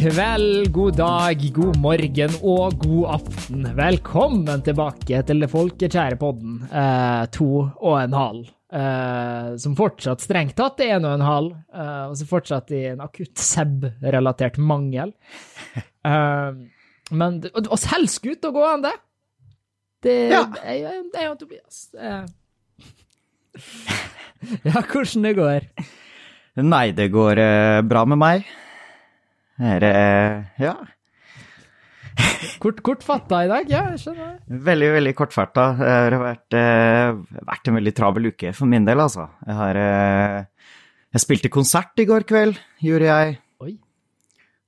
[0.00, 3.66] kveld, god dag, god morgen og god aften.
[3.76, 8.46] Velkommen tilbake til det folkekjære podden eh, to og en halv.
[8.72, 12.80] Eh, som fortsatt strengt tatt er en og en halv, eh, og som fortsatt i
[12.94, 15.12] en akutt Seb-relatert mangel.
[16.00, 16.54] Eh,
[17.12, 18.94] men og, og helst ut å gå an, det.
[20.00, 20.46] Det er
[21.12, 21.82] det er jo Tobias.
[21.92, 22.24] Eh.
[24.70, 25.68] ja, hvordan det går.
[26.64, 28.48] Nei, det går eh, bra med meg.
[29.60, 30.74] Er, eh, ja,
[32.60, 34.32] Kort, kortfatta i dag, ja, jeg skjønner.
[34.48, 35.64] veldig, veldig kortfatta.
[35.78, 39.28] Det har vært, eh, vært en veldig travel uke for min del, altså.
[39.46, 40.44] Jeg har eh,
[41.12, 43.38] Jeg spilte konsert i går kveld, gjorde jeg.
[43.60, 43.72] Oi.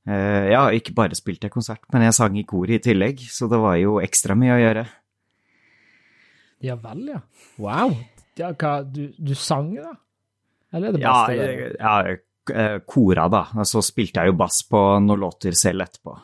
[0.09, 3.49] Eh, ja, ikke bare spilte jeg konsert, men jeg sang i koret i tillegg, så
[3.51, 4.87] det var jo ekstra mye å gjøre.
[6.63, 7.21] Ja vel, ja.
[7.59, 7.97] Wow.
[8.39, 9.93] Ja, hva, du, du sang, da?
[10.73, 11.37] Eller er det Ja, beste?
[11.37, 12.17] jeg- ja eh,
[12.89, 13.45] kora, da.
[13.55, 16.17] Og så spilte jeg jo bass på noen låter selv etterpå.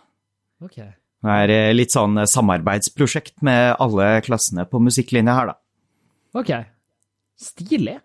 [0.66, 0.80] Ok.
[1.18, 5.56] Det er eh, litt sånn eh, samarbeidsprosjekt med alle klassene på musikklinja her, da.
[6.38, 6.52] Ok.
[7.38, 7.96] Stilig.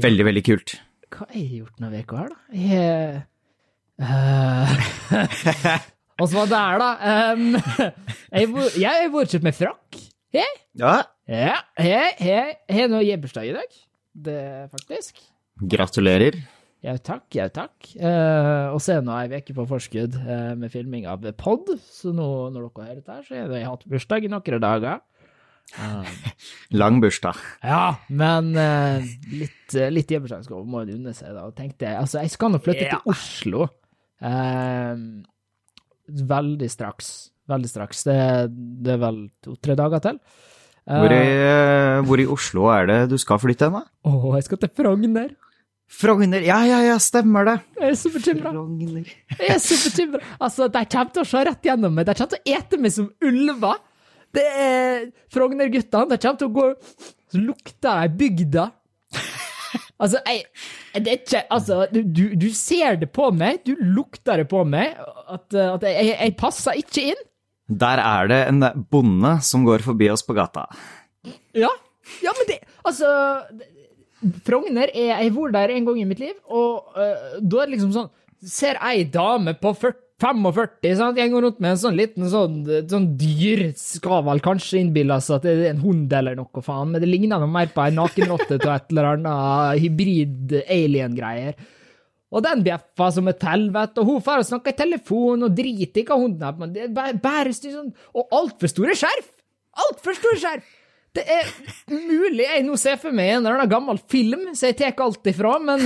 [0.00, 0.76] Veldig, veldig kult.
[1.12, 2.38] Hva har jeg gjort denne uka her, da?
[2.56, 3.26] Jeg
[4.02, 4.70] uh,
[6.22, 6.90] så var det her, da.
[7.36, 7.44] Um,
[8.80, 10.00] jeg har vært kjøpt med frakk.
[10.32, 10.48] Hei,
[10.80, 10.96] Ja,
[11.28, 12.08] ja, hei.
[12.24, 13.76] Jeg har nå gjebbestad i dag.
[14.12, 14.40] Det,
[14.72, 15.20] faktisk.
[15.60, 16.40] gratulerer.
[16.82, 17.92] Ja, takk, ja, takk.
[17.94, 22.10] Eh, og så er nå ei uke på forskudd eh, med filming av pod, så
[22.10, 24.98] nå når dere hører dette, så har jeg hatt bursdag i noen dager.
[26.80, 27.38] Lang bursdag.
[27.62, 31.46] Ja, men eh, litt, litt hjemmeslagsgave må en unne seg, da.
[31.48, 32.98] Og tenkte jeg, altså, jeg skal nå flytte Ja.
[32.98, 33.68] til Oslo
[34.18, 35.04] eh,
[36.34, 37.12] veldig straks.
[37.52, 38.02] Veldig straks.
[38.06, 38.18] Det,
[38.82, 40.18] det er vel to-tre dager til.
[40.82, 43.86] Hvor i, eh, hvor i Oslo er det du skal flytte hen, da?
[44.10, 45.30] Å, jeg skal til Frogner.
[45.92, 46.40] Frogner.
[46.46, 47.56] Ja, ja, ja, stemmer det.
[47.78, 48.52] Jeg er så bekymra.
[48.54, 49.08] Frogner.
[49.38, 50.20] Jeg er så bekymra.
[50.40, 52.06] Altså, de kommer til å se rett gjennom meg.
[52.08, 53.80] De kommer til å ete meg som ulver.
[54.32, 55.02] Det er
[55.34, 56.08] Frogner-guttene.
[56.14, 56.68] De kommer til å gå
[57.32, 58.64] Så lukter de bygda.
[60.02, 60.42] Altså, jeg
[61.04, 63.60] Det er ikke Altså, du, du, du ser det på meg.
[63.68, 64.96] Du lukter det på meg.
[65.28, 67.22] At, at jeg, jeg passer ikke inn.
[67.72, 70.66] Der er det en bonde som går forbi oss på gata.
[71.56, 71.70] Ja.
[72.24, 73.06] Ja, men det Altså
[73.54, 73.68] det-
[74.46, 77.76] Frogner er Jeg var der en gang i mitt liv, og uh, da er det
[77.76, 78.10] liksom sånn
[78.42, 81.18] Ser ei dame på 40, 45 sant?
[81.18, 82.56] Jeg går rundt med en sånn liten sånn,
[82.90, 86.90] sånn dyr Skal vel kanskje innbille seg at det er en hund eller noe, faen,
[86.92, 91.54] men det ligner noe mer på ei nakenrotte av et eller annet hybrid alien-greier.
[92.32, 96.06] Og den bjeffa som et helvete, og hun får snakke i telefon og driter i
[96.08, 96.68] hva hunden er på.
[96.96, 99.28] Bare, bare sånn Og altfor store skjerf!
[99.86, 100.78] Altfor store skjerf!
[101.12, 101.48] Det er
[101.92, 105.28] mulig jeg nå ser for meg en eller annen gammel film, så jeg tar alt
[105.28, 105.84] ifra, men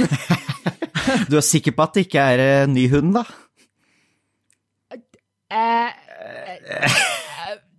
[1.31, 3.25] Du er sikker på at det ikke er en ny hund, da?
[5.50, 7.00] eh, eh,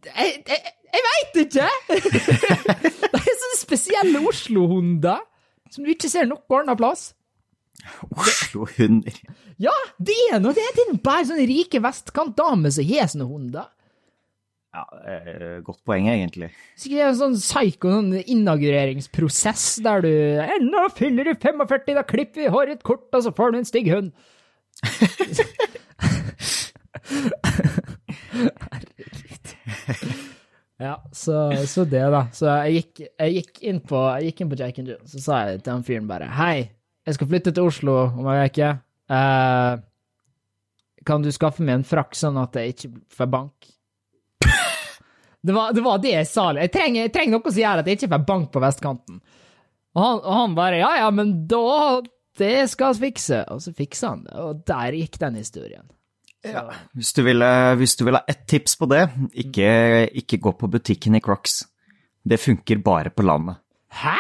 [0.08, 1.70] Jeg, jeg, jeg veit ikke!
[3.08, 5.24] Det er sånne spesielle Oslo-hunder
[5.72, 7.10] som du ikke ser noe annet plass.
[8.16, 9.16] Oslo-hunder.
[9.62, 10.64] Ja, det er noe det.
[10.76, 13.68] Det er bare sånne rike vestkantdamer som har sånne hunder.
[14.78, 16.52] Ja, eh, godt poeng, egentlig.
[16.78, 20.12] Sikkert en sånn psyko sånn inaugureringsprosess der du
[20.44, 23.70] «Eh, Nå fyller du 45, da klipper vi håret kort, og så får du en
[23.70, 24.12] stygg hund.
[28.70, 29.46] Herregud.
[30.78, 32.28] Ja, så, så det, da.
[32.38, 35.22] Så jeg gikk, jeg gikk inn på jeg gikk inn på Jack and June, så
[35.24, 36.68] sa jeg til han fyren bare Hei,
[37.02, 38.68] jeg skal flytte til Oslo om ei uke.
[39.10, 39.80] Eh,
[41.10, 43.72] kan du skaffe meg en frakk sånn at jeg ikke får bank?
[45.44, 46.50] Det var, det var det jeg sa.
[46.58, 49.20] Jeg trenger, jeg trenger noe som gjør at jeg ikke får bank på vestkanten.
[49.98, 52.02] Og han, og han bare Ja, ja, men da
[52.38, 53.44] Det skal vi fikse.
[53.54, 55.88] Og så fiksa han det, og der gikk den historien.
[56.46, 56.68] Ja.
[56.96, 57.48] Hvis, du ville,
[57.80, 59.70] hvis du vil ha ett tips på det, ikke,
[60.22, 61.64] ikke gå på butikken i Crocs.
[62.28, 63.58] Det funker bare på landet.
[63.98, 64.18] Hæ?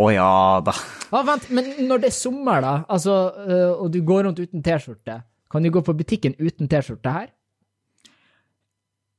[0.00, 0.74] Å ja da.
[1.12, 4.62] Ah, vent, men når det er sommer, da, altså, øh, og du går rundt uten
[4.64, 5.20] T-skjorte,
[5.52, 7.28] kan du gå på butikken uten T-skjorte her?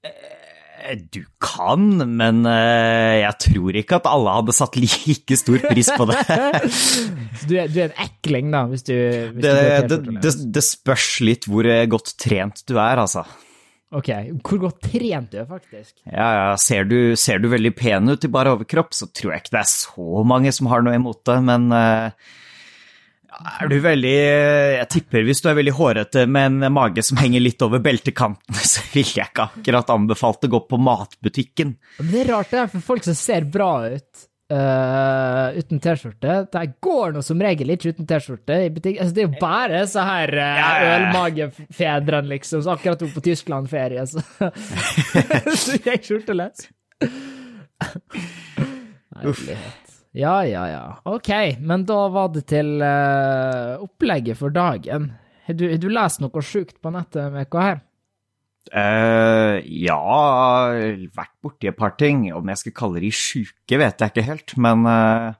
[0.08, 0.41] Eh,
[1.14, 1.84] Du kan,
[2.18, 6.18] men eh, jeg tror ikke at alle hadde satt like stor pris på det.
[7.42, 8.94] Så du er, du er en ekling, da, hvis du,
[9.36, 13.26] hvis Det, du det, det, det spørs litt hvor eh, godt trent du er, altså.
[13.92, 14.08] Ok,
[14.48, 15.98] hvor godt trent du er, faktisk.
[16.08, 19.44] Ja, ja, ser du, ser du veldig pen ut i bare overkropp, så tror jeg
[19.46, 22.32] ikke det er så mange som har noe imot det, men eh,
[23.32, 27.44] er du veldig Jeg tipper hvis du er veldig hårete med en mage som henger
[27.44, 31.78] litt over beltekanten, så ville jeg ikke akkurat anbefalt å gå på matbutikken.
[32.02, 36.34] Men det er rart, det er for folk som ser bra ut, Uh, uten T-skjorte.
[36.52, 38.98] De går nå som regel ikke uten T-skjorte i butikk.
[39.00, 40.90] Altså, det er jo bare så her uh, ja, ja.
[40.98, 44.20] ølmagefedrene, liksom, som akkurat tok på Tyskland-ferie, så
[45.62, 46.68] Så gikk skjorteløs.
[49.16, 49.81] Herlighet.
[50.12, 50.84] Ja, ja, ja.
[51.08, 51.30] OK,
[51.64, 55.14] men da var det til uh, opplegget for dagen.
[55.48, 57.80] Har du, du lest noe sjukt på nettet med hva her?
[58.70, 60.00] Uh, ja,
[61.16, 62.28] vært borti et par ting.
[62.36, 65.32] Om jeg skal kalle de sjuke, vet jeg ikke helt, men uh,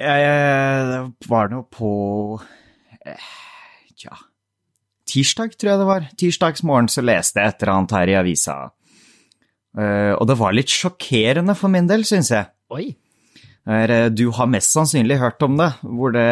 [0.00, 1.90] jeg, var noe på
[2.40, 3.28] uh,
[3.94, 4.16] Tja
[5.04, 6.08] Tirsdag, tror jeg det var.
[6.18, 8.56] Tirsdagsmorgen så leste jeg et eller annet her i avisa.
[9.76, 12.48] Uh, og det var litt sjokkerende for min del, syns jeg.
[12.72, 12.94] Oi.
[13.68, 16.24] Eh, Du har mest sannsynlig hørt om det hvor, det,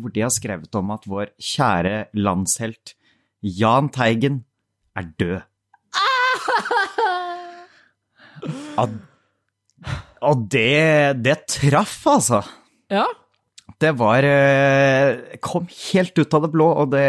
[0.00, 2.94] hvor de har skrevet om at vår kjære landshelt
[3.42, 4.40] Jahn Teigen
[4.96, 5.40] er død.
[5.96, 6.40] Ah!
[10.26, 12.40] og det, det traff, altså.
[12.90, 13.04] Ja.
[13.82, 17.06] Det var eh, Kom helt ut av det blå, og det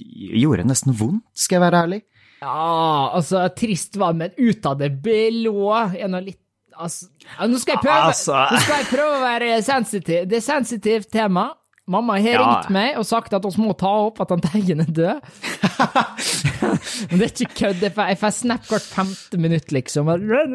[0.00, 2.00] gjorde nesten vondt, skal jeg være ærlig.
[2.40, 6.40] Ja, altså, trist var, men ut av det blå er nå litt
[6.80, 7.08] Altså,
[7.50, 8.36] nå skal jeg prøve Altså.
[8.54, 10.22] Nå skal jeg prøve å være sensitiv.
[10.30, 11.48] Det er sensitivt tema.
[11.90, 12.42] Mamma har Ja.
[12.44, 15.20] ringt meg og sagt at vi må ta opp at han Teigen er død.
[17.10, 17.82] Men det er ikke kødd.
[17.82, 20.06] Jeg får- snap hvert femte minutt, liksom.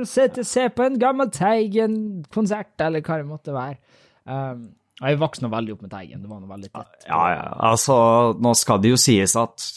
[0.08, 3.78] Se på en gammel Teigen-konsert, eller hva det måtte være.
[4.26, 4.70] Um,
[5.02, 6.22] jeg vokste nå veldig opp med Teigen.
[6.24, 7.08] Det var noe veldig tett.
[7.10, 7.98] Ja, ja, altså,
[8.40, 9.68] nå skal det jo sies at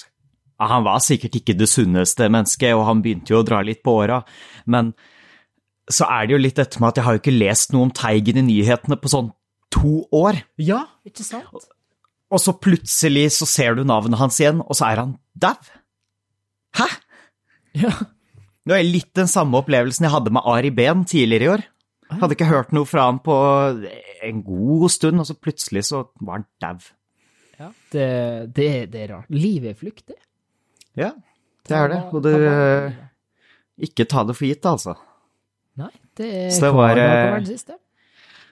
[0.61, 3.93] han var sikkert ikke det sunneste mennesket, og han begynte jo å dra litt på
[4.00, 4.23] åra,
[4.67, 4.93] men
[5.93, 7.93] så er det jo litt dette med at jeg har jo ikke lest noe om
[7.96, 9.31] Teigen i nyhetene på sånn
[9.75, 11.67] to år, Ja, ikke sant?
[12.32, 15.56] og så plutselig så ser du navnet hans igjen, og så er han dau.
[16.76, 16.87] Hæ?
[17.79, 17.93] Ja.
[18.69, 21.62] Nå er det litt den samme opplevelsen jeg hadde med Ari Behn tidligere i år.
[22.20, 23.35] Hadde ikke hørt noe fra han på
[24.25, 26.79] en god stund, og så plutselig så var han dau.
[27.61, 27.69] ja.
[27.93, 28.08] Det,
[28.56, 29.29] det, det er rart.
[29.32, 30.17] Livet er flyktig.
[30.99, 31.12] Ja,
[31.69, 32.00] det er det.
[32.12, 32.32] Og du
[33.88, 34.96] Ikke ta det for gitt, altså.
[36.19, 37.79] Det er Så det var, eh, siste.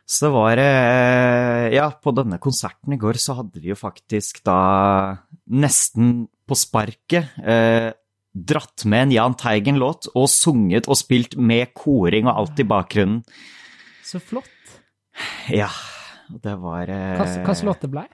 [0.07, 4.45] Så det var eh, Ja, på denne konserten i går så hadde vi jo faktisk
[4.47, 5.19] da
[5.51, 7.91] nesten på sparket eh,
[8.37, 13.25] dratt med en Jahn Teigen-låt og sunget og spilt med koring og alt i bakgrunnen.
[14.07, 14.53] Så flott.
[15.51, 15.71] Ja,
[16.29, 18.05] det var eh, Hva slags låt det ble?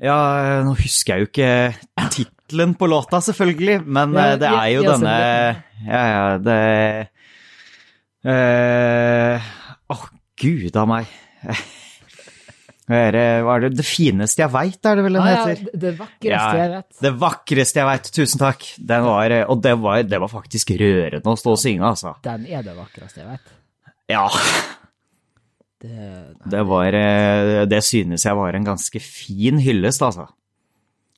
[0.00, 0.16] Ja,
[0.64, 4.94] nå husker jeg jo ikke tittelen på låta, selvfølgelig, men Ja, det er jo ja,
[4.96, 5.16] denne
[5.84, 6.60] Ja, ja, det
[8.24, 9.40] eh,
[9.90, 10.04] Åh,
[10.40, 11.06] gud a meg.
[12.90, 15.30] Hva er det, hva er det Det fineste jeg veit, er det vel den Ah,
[15.30, 15.64] ja, heter?
[15.70, 16.88] det- det vakreste Ja, jeg vet.
[17.06, 18.66] Det vakreste jeg veit, tusen takk.
[18.78, 22.14] Den var, eh, og det var, det var faktisk rørende å stå og synge, altså.
[22.22, 23.40] Den er det vakreste jeg vet.
[24.10, 24.26] Ja,
[25.80, 30.26] Det, det var eh, Det synes jeg var en ganske fin hyllest, altså.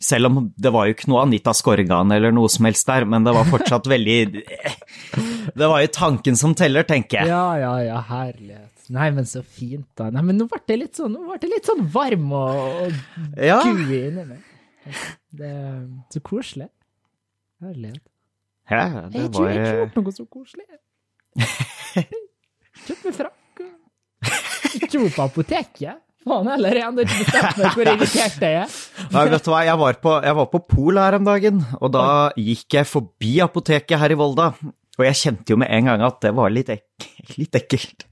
[0.02, 3.22] Selv om det var jo ikke noe Anita Skorgan eller noe som helst der, men
[3.26, 4.16] det var fortsatt veldig
[5.60, 7.30] Det var jo tanken som teller, tenker jeg.
[7.30, 8.68] ja, ja, ja, herlighet.
[8.92, 10.08] Nei, men så fint, da.
[10.12, 14.08] Nei, men nå ble det litt sånn, det litt sånn varm og, og Ja, gooey
[14.10, 14.42] inni meg.
[15.32, 15.76] Det er
[16.12, 16.66] så koselig.
[17.62, 18.02] Herlighet.
[18.72, 20.66] ja det var jeg har ikke eh, gjort noe så koselig.
[22.82, 23.62] Kjøpt meg frakk.
[23.62, 26.02] og- Ikke på apoteket.
[26.22, 28.76] Faen heller, jeg har ikke bestemt meg hvor irritert jeg er.
[29.14, 31.92] Nei, vet du hva, jeg var på, jeg var på Pol her om dagen, og
[31.96, 32.06] da
[32.38, 34.52] gikk jeg forbi apoteket her i Volda,
[34.98, 37.08] og jeg kjente jo med en gang at det var litt, ek
[37.40, 38.06] litt ekkelt.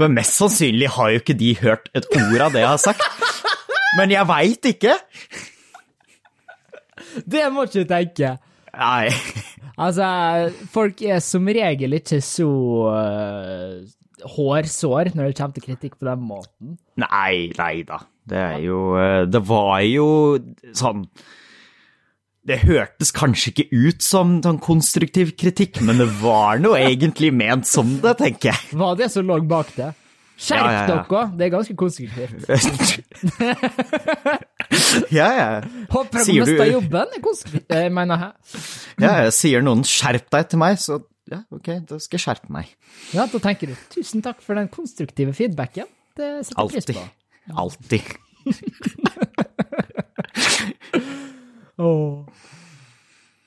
[0.00, 3.06] Men mest sannsynlig har jo ikke de hørt et ord av det jeg har sagt.
[3.96, 4.94] Men jeg veit ikke.
[7.24, 8.34] Det må ikke tenke.
[8.76, 9.08] Nei.
[9.76, 10.06] Altså,
[10.72, 12.48] folk er som regel ikke så
[14.24, 16.78] hårsår når det kommer til kritikk på den måten.
[16.96, 17.98] Nei, nei da.
[18.26, 20.06] Det er jo eh, Det var jo
[20.74, 21.04] sånn
[22.46, 27.66] Det hørtes kanskje ikke ut som sånn konstruktiv kritikk, men det var nå egentlig ment
[27.70, 28.58] som det, tenker jeg.
[28.78, 29.92] Var det som lå bak det?
[30.36, 30.86] Skjerp Ja, ja, ja.
[31.08, 31.30] dere!
[31.38, 32.46] Det er ganske konstruktivt.
[35.16, 35.60] ja, ja.
[35.90, 37.06] Håper dere Sier du- jobben.
[37.24, 37.92] konstruktivt.
[37.92, 38.32] Mener, jeg.
[39.00, 39.30] ja, ja.
[39.30, 40.98] sier noen 'skjerp deg' til meg, så
[41.30, 42.66] ja, ok, da skal jeg skjerpe meg.
[43.16, 45.86] Ja, da tenker du tusen takk for den konstruktive feedbacken.
[46.16, 46.96] Det setter jeg pris Alltid.
[46.96, 47.02] på.
[47.62, 48.06] Alltid.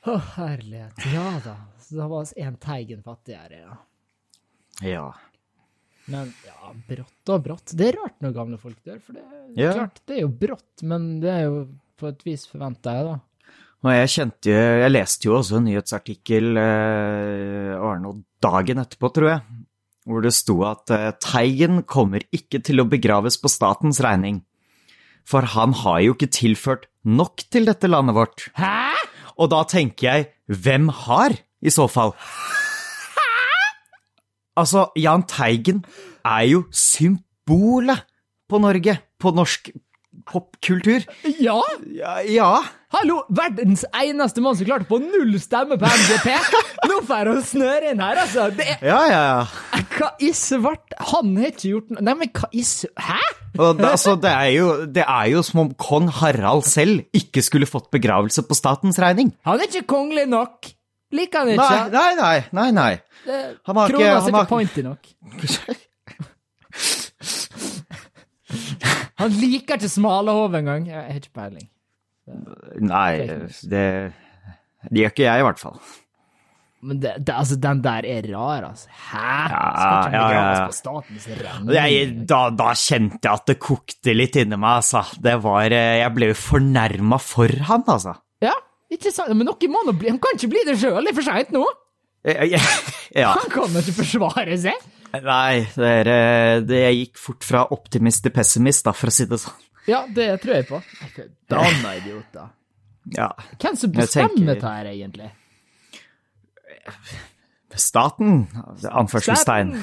[0.10, 0.94] Å, herlighet.
[1.14, 1.56] Ja da.
[1.82, 3.74] Så da var vi en Teigen fattigere, ja.
[4.86, 5.08] Ja.
[6.10, 7.74] Men ja, brått og brått.
[7.78, 9.24] Det er rart når gamle folk dør, for det
[9.58, 9.74] Ja.
[9.74, 11.56] klart, det er jo brått, men det er jo
[12.00, 13.18] på et vis forventa jeg, da.
[13.80, 19.42] Og jeg kjente Jeg leste jo også en nyhetsartikkel eh, noe dagen etterpå, tror jeg,
[20.08, 24.42] hvor det sto at eh, Teigen kommer ikke til å begraves på statens regning.
[25.28, 28.50] For han har jo ikke tilført nok til dette landet vårt.
[28.60, 29.00] Hæ?!
[29.40, 32.12] Og da tenker jeg, hvem har, i så fall?
[34.60, 35.86] Altså, Jahn Teigen
[36.28, 38.04] er jo symbolet
[38.50, 39.72] på Norge, på norsk
[40.28, 41.06] popkultur.
[41.40, 41.60] Ja!
[41.94, 42.50] Ja, ja.
[42.90, 46.32] Hallo, verdens eneste mann som klarte på null stemme på MGP!
[46.90, 48.48] Nå får hun snøre inn her, altså!
[48.58, 49.84] Det er, Ja, ja, ja.
[49.94, 50.96] hva i svart?
[51.12, 52.64] Han har ikke gjort noe Nei, men hva i.
[52.66, 53.20] Hæ?!
[53.60, 57.70] Det, altså, det, er jo, det er jo som om kong Harald selv ikke skulle
[57.70, 59.32] fått begravelse på statens regning.
[59.46, 60.74] Han er ikke kongelig nok!
[61.14, 61.66] Liker han ikke?
[61.66, 62.38] Nei, nei, nei.
[62.54, 62.92] nei, nei.
[63.66, 65.02] Han har ikke- Krona sitter er pointy nok.
[69.20, 70.88] Han liker ikke smalahove engang.
[70.90, 71.68] Jeg har ikke peiling.
[72.80, 73.16] Nei,
[73.72, 73.88] det,
[74.90, 75.80] det gjør ikke jeg, i hvert fall.
[76.80, 78.88] Men det, det, altså, den der er rar, altså.
[79.10, 79.32] Hæ?
[79.52, 81.88] Ja, ja, ja?
[81.90, 85.02] Jeg, da, da kjente jeg at det kokte litt inni meg, altså.
[85.20, 88.14] Det var eh, Jeg ble jo fornærma for han, altså.
[88.46, 88.54] Ja,
[88.94, 89.34] ikke sant?
[89.36, 91.52] Men noen må nå bli Han kan ikke bli det sjøl, det er for seint
[91.56, 91.66] nå!
[92.30, 92.96] Jeg- jeg-
[93.26, 93.34] Ja.
[93.36, 94.88] Han kan jo ikke forsvare seg!
[95.14, 99.26] Nei, det, er, eh, det gikk fort fra optimist til pessimist, da, for å si
[99.30, 99.66] det sånn.
[99.90, 100.82] Ja, det tror jeg på.
[101.50, 102.52] Danna idioter.
[103.16, 103.32] Ja.
[103.58, 105.32] Hvem som bestemmer dette her, egentlig?
[107.80, 108.48] Staten,
[108.84, 109.72] anførselstegn.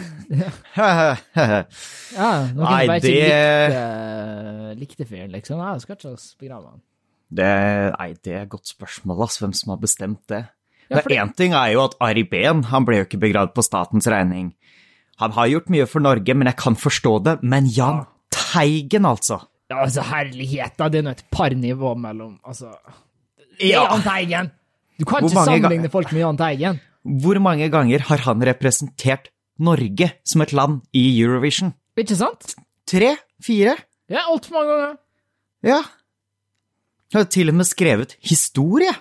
[0.76, 5.61] Ja, noen Nei, bare ikke det- likte, likte fyren, liksom.
[5.62, 6.83] Ja, skal ikke begrave han.
[7.26, 7.50] Det,
[7.97, 10.45] nei, det er et godt spørsmål, ass, hvem som har bestemt det.
[10.90, 14.06] Ja, Én ting er jo at Ari Behn han ble jo ikke begravd på statens
[14.11, 14.52] regning.
[15.23, 17.37] Han har gjort mye for Norge, men jeg kan forstå det.
[17.43, 18.05] Men Jahn
[18.35, 19.41] Teigen, altså.
[19.71, 20.89] Ja, altså, herlighet, da.
[20.93, 22.71] Det er nå et par nivå mellom Altså
[23.57, 23.87] Det er Ja.
[23.89, 24.51] Jahn Teigen!
[24.99, 26.81] Du kan Hvor ikke sammenligne folk med Jahn Teigen.
[27.05, 31.73] Hvor mange ganger har han representert Norge som et land i Eurovision?
[31.97, 32.55] Ikke sant?
[32.89, 33.15] Tre?
[33.43, 33.77] Fire?
[34.09, 34.97] Ja, altfor mange ganger.
[35.67, 35.81] Ja.
[37.15, 38.93] Han har til og med skrevet historie.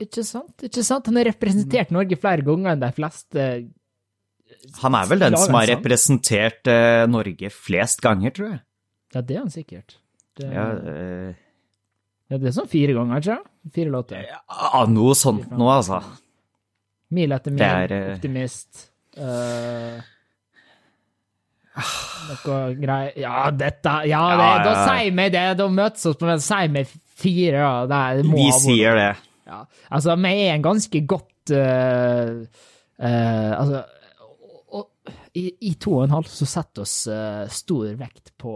[0.00, 0.54] Ikke sant?
[0.64, 1.06] Ikke sant?
[1.10, 3.46] Han har representert Norge flere ganger enn de fleste
[4.82, 8.60] Han er vel den som har representert uh, Norge flest ganger, tror jeg.
[9.14, 9.96] Ja, det er han sikkert.
[10.38, 10.92] Det, Ja, ja.
[10.94, 13.48] eh, det er sånn fire ganger, ikke sant?
[13.74, 14.20] Fire låter.
[14.28, 15.98] ja, noe sånt nå, altså.
[17.10, 18.84] Mil etter mil, er, uh, optimist
[19.18, 19.98] uh,
[22.28, 25.44] Noe greier Ja, dette Ja, det, Ja, da sier vi det!
[25.58, 26.90] Da møtes vi på men sier meg
[27.20, 27.72] fire, da.
[27.90, 29.08] Det, er- det må Vi ha sier det.
[29.50, 29.58] Ja.
[29.90, 31.50] Altså, vi er en ganske godt
[33.00, 33.80] Altså
[34.72, 38.54] og, i, I to og en halv så setter oss uh, stor vekt på,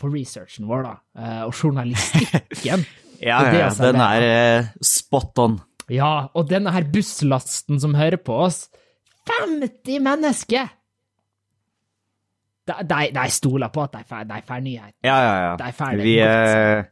[0.00, 0.94] på researchen vår, da.
[1.20, 2.86] uh, og journalistikken.
[3.20, 4.22] Ja, ja, altså den er
[4.64, 5.58] uh, spot on.
[5.92, 8.62] ja, og denne her busslasten som hører på oss
[9.28, 10.70] 50 mennesker!
[12.70, 14.60] De, de, stoler på at de får, nyheter.
[14.64, 14.94] nyhet.
[15.04, 15.56] Ja, ja, ja.
[15.60, 16.04] De ferdig.
[16.04, 16.84] Vi, eh,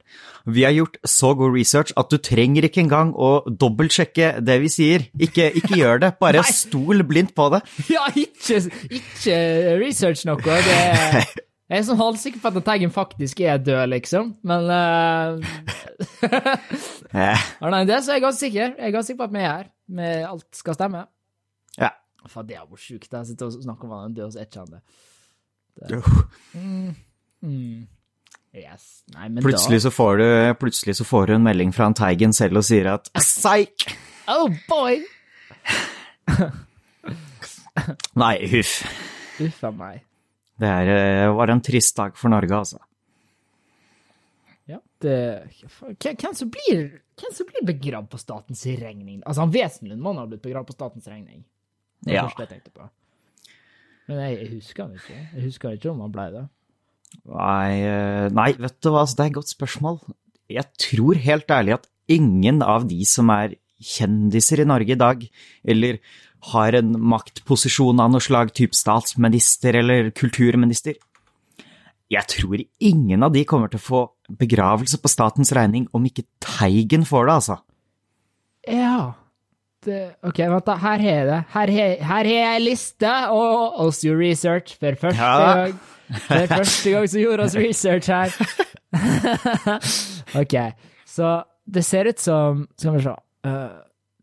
[0.48, 4.70] vi har gjort så god research at du trenger ikke engang å dobbeltsjekke det vi
[4.72, 5.04] sier.
[5.20, 7.62] Ikke, ikke gjør det, bare stol blindt på det.
[7.94, 8.62] Ja, ikke,
[8.94, 9.36] ikke
[9.82, 10.40] research noe.
[10.40, 11.28] Det er,
[11.72, 14.32] jeg er sånn halvsikker på at Teigen faktisk er død, liksom.
[14.48, 15.36] Men uh,
[17.12, 18.72] Nei, det så er jeg ganske sikker.
[18.72, 19.68] Jeg er ganske sikker på at vi er her.
[19.98, 21.06] Med alt skal stemme.
[21.80, 21.92] ja.
[22.28, 23.12] Faen, det har vært sjukt.
[23.12, 24.82] Jeg sitter og snakker om han død, og så er ikke han det.
[27.42, 27.86] Mm.
[28.54, 29.04] Yes.
[29.14, 30.26] Nei, men Plutselig så, får du,
[30.58, 33.86] plutselig så får du en melding fra han Teigen selv og sier at Psyk!
[34.28, 34.98] Oh boy!
[38.18, 38.72] Nei, huff.
[39.38, 40.02] Huff a meg.
[40.58, 42.80] Det er, eh, var en trist dag for Norge, altså.
[44.68, 45.14] Ja, det
[46.02, 49.22] Hvem som blir Hvem som blir begravd på statens regning?
[49.24, 51.44] Altså, han Wesenlund må ha blitt begravd på statens regning.
[52.02, 52.26] Det er Ja.
[52.36, 52.90] det jeg tenkte på.
[54.08, 55.18] Men jeg, jeg husker han ikke.
[55.18, 56.44] Jeg husker ikke om han ble det.
[57.28, 59.98] Nei, eh, nei, vet du hva, altså, det er et godt spørsmål.
[60.52, 65.26] Jeg tror helt ærlig at ingen av de som er kjendiser i Norge i dag,
[65.68, 66.00] eller
[66.52, 70.96] har en maktposisjon av noe slag, type statsminister eller kulturminister,
[72.08, 74.02] jeg tror ingen av de kommer til å få
[74.40, 77.58] begravelse på statens regning om ikke Teigen får det, altså.
[78.64, 79.27] Ja
[79.88, 80.76] det, OK, vent, da.
[80.82, 81.38] Her har det.
[81.54, 81.72] Her
[82.12, 85.54] har jeg liste, og oss gjorde research for første Ja.
[85.64, 85.78] gang.
[86.08, 88.32] For første gang så gjorde oss research her.
[90.40, 90.54] OK,
[91.08, 91.32] så
[91.68, 93.14] det ser ut som Skal vi se.
[93.46, 93.76] Uh,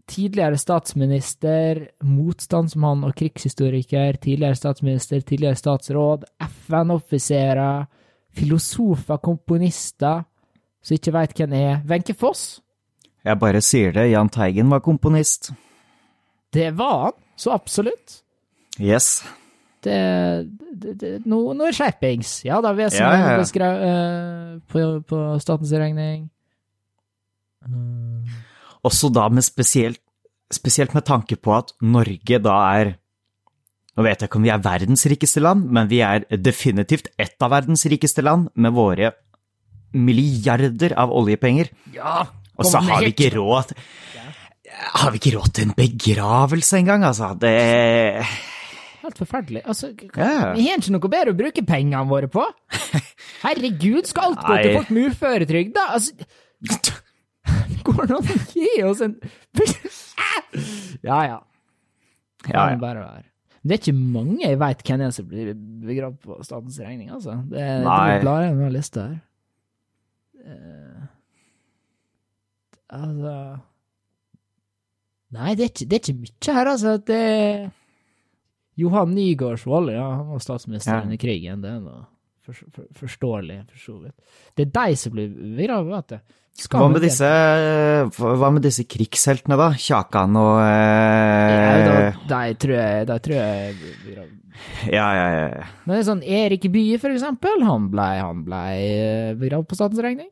[0.10, 7.86] tidligere statsminister, motstandsmann og krigshistoriker, tidligere statsminister, tidligere statsråd, FN-offiserer,
[8.36, 10.24] filosofer, komponister
[10.86, 11.80] som ikke veit hvem er.
[11.90, 12.60] Wenche Foss?
[13.26, 15.50] Jeg bare sier det, Jahn Teigen var komponist.
[16.54, 18.20] Det var han, så absolutt.
[18.78, 19.24] Yes.
[19.86, 19.98] Det,
[20.74, 22.40] det, det er det skjerpings.
[22.46, 23.48] Ja da, Vesen Ja, ja, ja.
[23.48, 26.28] skrevet eh, på, på statens regning.
[27.66, 28.30] Mm.
[28.86, 30.02] Også da med spesielt,
[30.54, 32.96] spesielt med tanke på at Norge da er
[33.96, 37.40] Nå vet jeg ikke om vi er verdens rikeste land, men vi er definitivt ett
[37.40, 39.14] av verdens rikeste land med våre
[39.96, 41.70] milliarder av oljepenger.
[41.96, 42.26] Ja!
[42.56, 43.74] Og så har vi ikke råd
[44.96, 47.34] Har vi ikke råd til en begravelse engang, altså?
[47.40, 47.56] Det
[49.06, 49.62] Helt forferdelig.
[49.70, 49.92] Altså.
[49.94, 52.42] Vi har ikke noe bedre å bruke pengene våre på.
[53.46, 55.84] Herregud, skal alt gå til folk med uføretrygd, da?
[55.94, 56.26] Altså,
[57.86, 59.14] går det an å gi oss en
[61.06, 61.38] Ja, ja.
[62.50, 63.06] Ja, ja.
[63.66, 65.54] Det er ikke mange jeg veit hvem er som blir
[65.86, 67.40] begravd på statens regning, altså.
[67.50, 68.02] Det, Nei.
[68.14, 69.16] det blar med lista her.
[70.46, 71.06] Eh,
[72.96, 73.36] altså
[75.36, 76.92] Nei, det er ikke, det er ikke mye her, altså.
[77.04, 77.64] Det er
[78.80, 81.02] Johan Nygaardsvold, ja, han var statsminister Ja.
[81.04, 81.62] under krigen.
[81.64, 82.06] Det er noe
[82.46, 84.16] for, for, forståelig, for så vidt.
[84.56, 86.36] Det er de som blir begravet vet du.
[86.72, 87.28] Hva med disse,
[88.16, 89.74] hva med disse krigsheltene, da?
[89.76, 94.30] Kjakan og eh, da, de tror jeg, de tror jeg.
[94.88, 95.66] Ja, ja, ja.
[95.84, 100.30] Men sånn Erik Bye, for eksempel, han blei han ble eh, begravd på statens regning.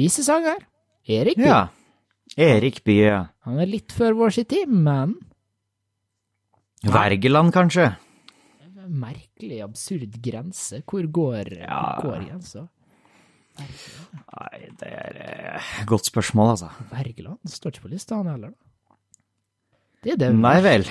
[0.00, 0.64] Visesanger.
[1.08, 1.46] Erik Bye.
[1.46, 1.68] ja.
[2.36, 3.02] Erik Bye.
[3.06, 3.20] ja.
[3.46, 5.14] Han er litt før vår tid, men
[6.86, 7.92] Wergeland, kanskje?
[8.86, 10.78] merkelig, absurd grense.
[10.86, 11.96] Hvor går, Ja.
[12.00, 12.68] hvor går grensa?
[13.58, 15.16] Nei, det er
[15.56, 16.68] eh, godt spørsmål, altså.
[16.92, 18.52] Wergeland står ikke på lista, han heller.
[20.04, 20.28] Det er det.
[20.38, 20.84] Nei vel.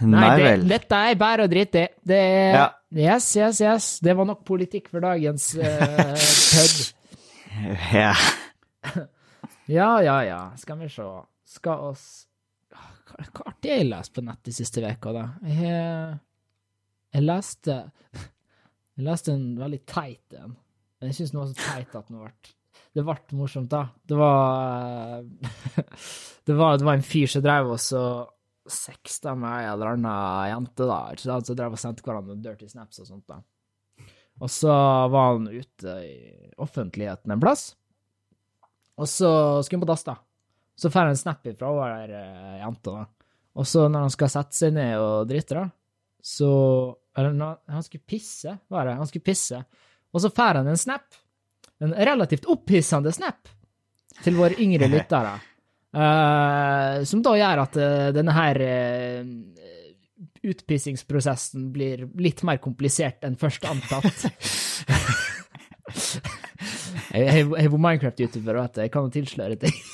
[0.00, 0.68] Nei, Nei det, vel.
[0.68, 1.88] dette er bare å drite i.
[2.06, 2.68] Det er Ja.
[2.94, 3.88] Yes, yes, yes.
[4.00, 6.14] Det var nok politikk for dagens uh,
[6.54, 7.74] pub.
[7.92, 8.14] Ja.
[9.70, 10.40] Ja, ja, ja.
[10.58, 11.06] Skal vi se.
[11.46, 12.06] Skal oss
[12.70, 15.24] Hva hva artig jeg lest på nett de siste uka, da?
[15.46, 16.16] Jeg,
[17.14, 17.76] jeg leste
[18.14, 20.56] Jeg leste en veldig teit en.
[20.98, 22.32] Men jeg syns den var så teit at den ble
[22.96, 23.86] Det ble morsomt, da.
[24.02, 25.22] Det var
[26.46, 28.04] Det var, det var en fyr som drev og så
[28.70, 30.14] sexta med ei eller anna
[30.50, 31.00] jente, da.
[31.14, 31.50] Ikke sant?
[31.58, 33.40] Drev og sendte hverandre dirty snaps og sånt, da.
[34.40, 34.72] Og så
[35.12, 36.16] var han ute i
[36.62, 37.74] offentligheten en plass.
[39.00, 39.30] Og så
[39.64, 40.16] skulle han på dass, da.
[40.76, 43.36] Så får han en snap fra hun der uh, jenta, da.
[43.60, 45.66] Og så når han skal sette seg ned og drite, da,
[46.22, 46.50] så
[47.18, 48.98] Eller når han skulle pisse, var det.
[49.00, 49.58] Han skulle pisse.
[50.14, 51.16] Og så får han en snap.
[51.82, 53.48] En relativt opphissende snap
[54.22, 55.38] til våre yngre lyttere.
[55.90, 59.24] Uh, som da gjør at uh, denne her uh,
[60.46, 64.28] utpissingsprosessen blir litt mer komplisert enn først antatt.
[67.10, 68.80] Jeg har vært er Minecraft-youtuber, vet du.
[68.84, 69.76] Jeg kan jo tilsløre ting.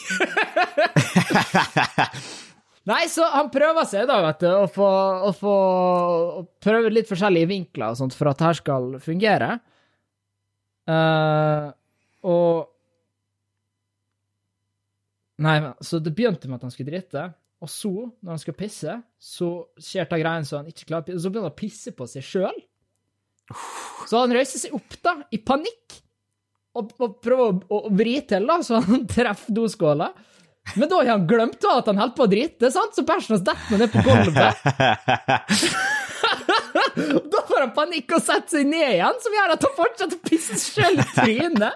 [2.86, 4.88] Nei, så han prøver seg, da, vet du, å få,
[5.26, 5.54] å få
[6.38, 9.48] å prøve litt forskjellige vinkler og sånt for at det her skal fungere.
[10.86, 11.74] Uh,
[12.30, 12.70] og
[15.42, 17.26] Nei, så det begynte med at han skulle drite,
[17.60, 17.90] og så,
[18.24, 21.24] når han skal pisse, så skjer det greien så han ikke klarer å pisse, og
[21.24, 22.62] så begynner han å pisse på seg sjøl.
[24.08, 25.98] Så han reiser seg opp, da, i panikk,
[26.78, 30.08] og, og prøver å, å, å vri til, da, så han treffer doskåla.
[30.74, 32.94] Men da har han glemt da at han holdt på å drite, sant?
[32.96, 34.56] så bæsjen hans detter ned på gulvet.
[37.32, 40.26] da får han panikk og setter seg ned igjen, som gjør at han fortsetter å
[40.26, 41.74] pisse sjøl i trynet.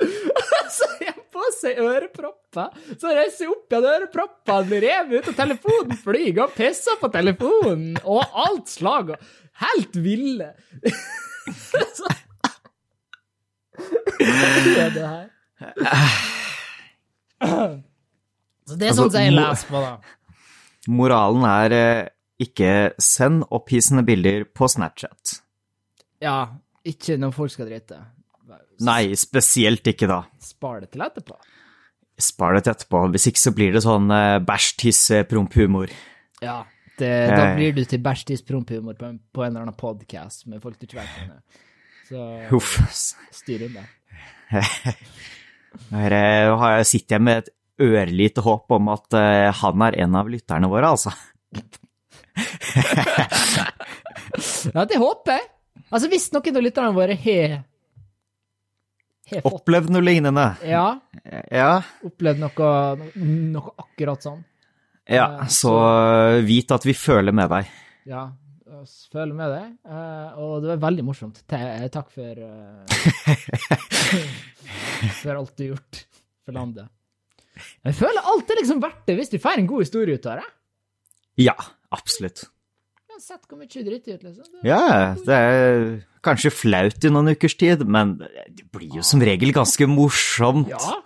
[0.76, 2.68] så har han på seg ørepropper.
[3.00, 7.08] Så reiser jeg opp igjen, øreproppene blir revet ut, og telefonen flyr, og pisser på
[7.12, 9.06] telefonen, og alt slag.
[9.14, 9.18] og
[9.64, 10.50] Helt ville.
[11.96, 12.04] så
[14.20, 15.28] Hva er det her?
[18.68, 19.92] Så det er Altså, sånn jeg leser på, da.
[20.90, 22.08] Moralen er eh,
[22.40, 22.70] ikke
[23.02, 25.38] send opphissende bilder på Snapchat.
[26.22, 26.36] Ja,
[26.86, 27.98] ikke når folk skal drite.
[28.80, 30.22] Nei, spesielt ikke da.
[30.40, 31.34] Spar det til etterpå.
[32.20, 33.02] Spar det til etterpå.
[33.12, 35.92] Hvis ikke så blir det sånn eh, bæsj, tiss, eh, promp-humor.
[36.44, 36.62] Ja,
[37.00, 37.56] det, da Eh.
[37.58, 40.78] blir du til bæsj, tiss, prompehumor på, en- på en eller annen podkast med folk
[40.80, 41.66] du ikke vet hvem er.
[42.10, 42.74] Så Huff.
[43.30, 43.76] styr inn
[45.94, 46.14] Her
[46.50, 50.68] nå sitter jeg med et ørlite håp om at eh, han er en av lytterne
[50.70, 51.14] våre, altså.
[54.74, 55.46] Ja, det håper jeg.
[55.90, 57.60] Altså, hvis noen av lytterne våre har
[59.46, 60.44] Opplevd noe lignende.
[60.66, 60.98] Ja,
[61.54, 61.72] Ja,
[62.06, 62.70] opplevd noe,
[63.22, 64.40] noe akkurat sånn.
[65.06, 65.74] ja Eh, så
[66.46, 67.70] vit at vi føler med deg.
[68.10, 68.24] Ja,
[69.12, 69.66] føler med deg.
[69.86, 71.42] eh, Og det var veldig morsomt.
[71.48, 72.84] Te- Takk for eh,
[75.20, 76.00] For alt du har gjort
[76.46, 76.88] for landet.
[77.84, 80.40] Jeg føler alt er liksom verdt det hvis du får en god historie ut av
[80.40, 80.48] det.
[81.44, 81.54] Ja,
[81.92, 82.44] absolutt.
[83.10, 84.44] Uansett hvor mye dritt ut, liksom.
[84.48, 89.20] Det- Ja, det er kanskje flaut i noen ukers tid, men det blir jo som
[89.20, 90.68] regel ganske morsomt.
[90.72, 91.02] Ja.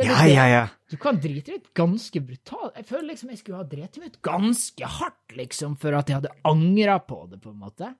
[0.00, 0.46] Ja, ja.
[0.48, 0.66] ja.
[0.90, 2.74] Du kan drite ut ganske brutalt.
[2.76, 6.32] Jeg føler liksom jeg skulle ha driti ut ganske hardt, liksom, for at jeg hadde
[6.50, 7.92] angra på det, på en måte.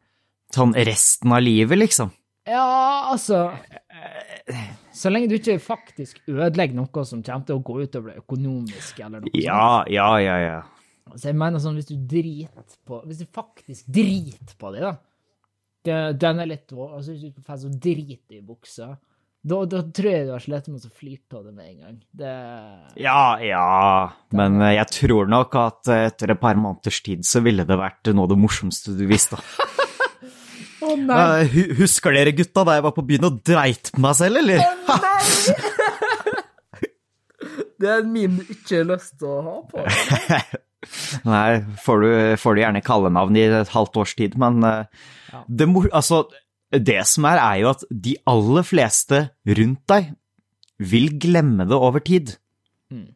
[0.51, 2.11] Sånn resten av livet, liksom.
[2.49, 3.51] Ja, altså
[4.97, 9.05] Så lenge du ikke faktisk ødelegger noe som kommer til å gå utover det økonomiske,
[9.05, 9.45] eller noe sånt.
[9.45, 10.59] Ja, ja, ja, ja.
[11.15, 14.93] Så jeg mener sånn, hvis du driter på Hvis du faktisk driter på det, da
[15.87, 16.75] det, Den er litt.
[16.75, 18.93] Altså, hvis du får så drit i buksa,
[19.41, 21.95] da, da tror jeg du har slitt med å flyte på det med en gang.
[22.13, 22.33] Det
[23.01, 27.41] Ja, ja, men eh, jeg tror nok at eh, etter et par måneders tid så
[27.45, 29.41] ville det vært noe av det morsomste du visste.
[30.85, 31.23] Å nei!
[31.47, 34.61] Eh, Husker dere gutta da jeg var på byen og dreit på meg selv, eller?
[37.81, 39.81] Det er en min du ikke har lyst til å ha på.
[41.31, 42.11] Nei, får du,
[42.43, 45.41] får du gjerne kallenavn i et halvt års tid, men ja.
[45.49, 46.27] det, altså,
[46.71, 49.25] det som er, er jo at de aller fleste
[49.59, 50.13] rundt deg
[50.81, 52.37] vil glemme det over tid.
[52.93, 53.11] Mm.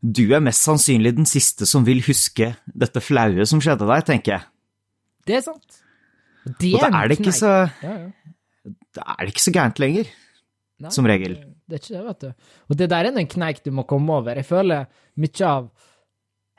[0.00, 4.36] Du er mest sannsynlig den siste som vil huske dette flaue som skjedde deg, tenker
[4.36, 4.46] jeg.
[5.28, 5.82] Det er sant.
[6.46, 7.52] Det Og da er det ikke så,
[7.84, 8.70] ja, ja.
[8.96, 10.08] da er det ikke så gærent lenger,
[10.80, 11.36] Nei, som regel.
[11.68, 12.48] Det, er ikke det, vet du.
[12.70, 14.40] Og det der er en kneik du må komme over.
[14.40, 14.88] Jeg føler
[15.20, 15.68] mye av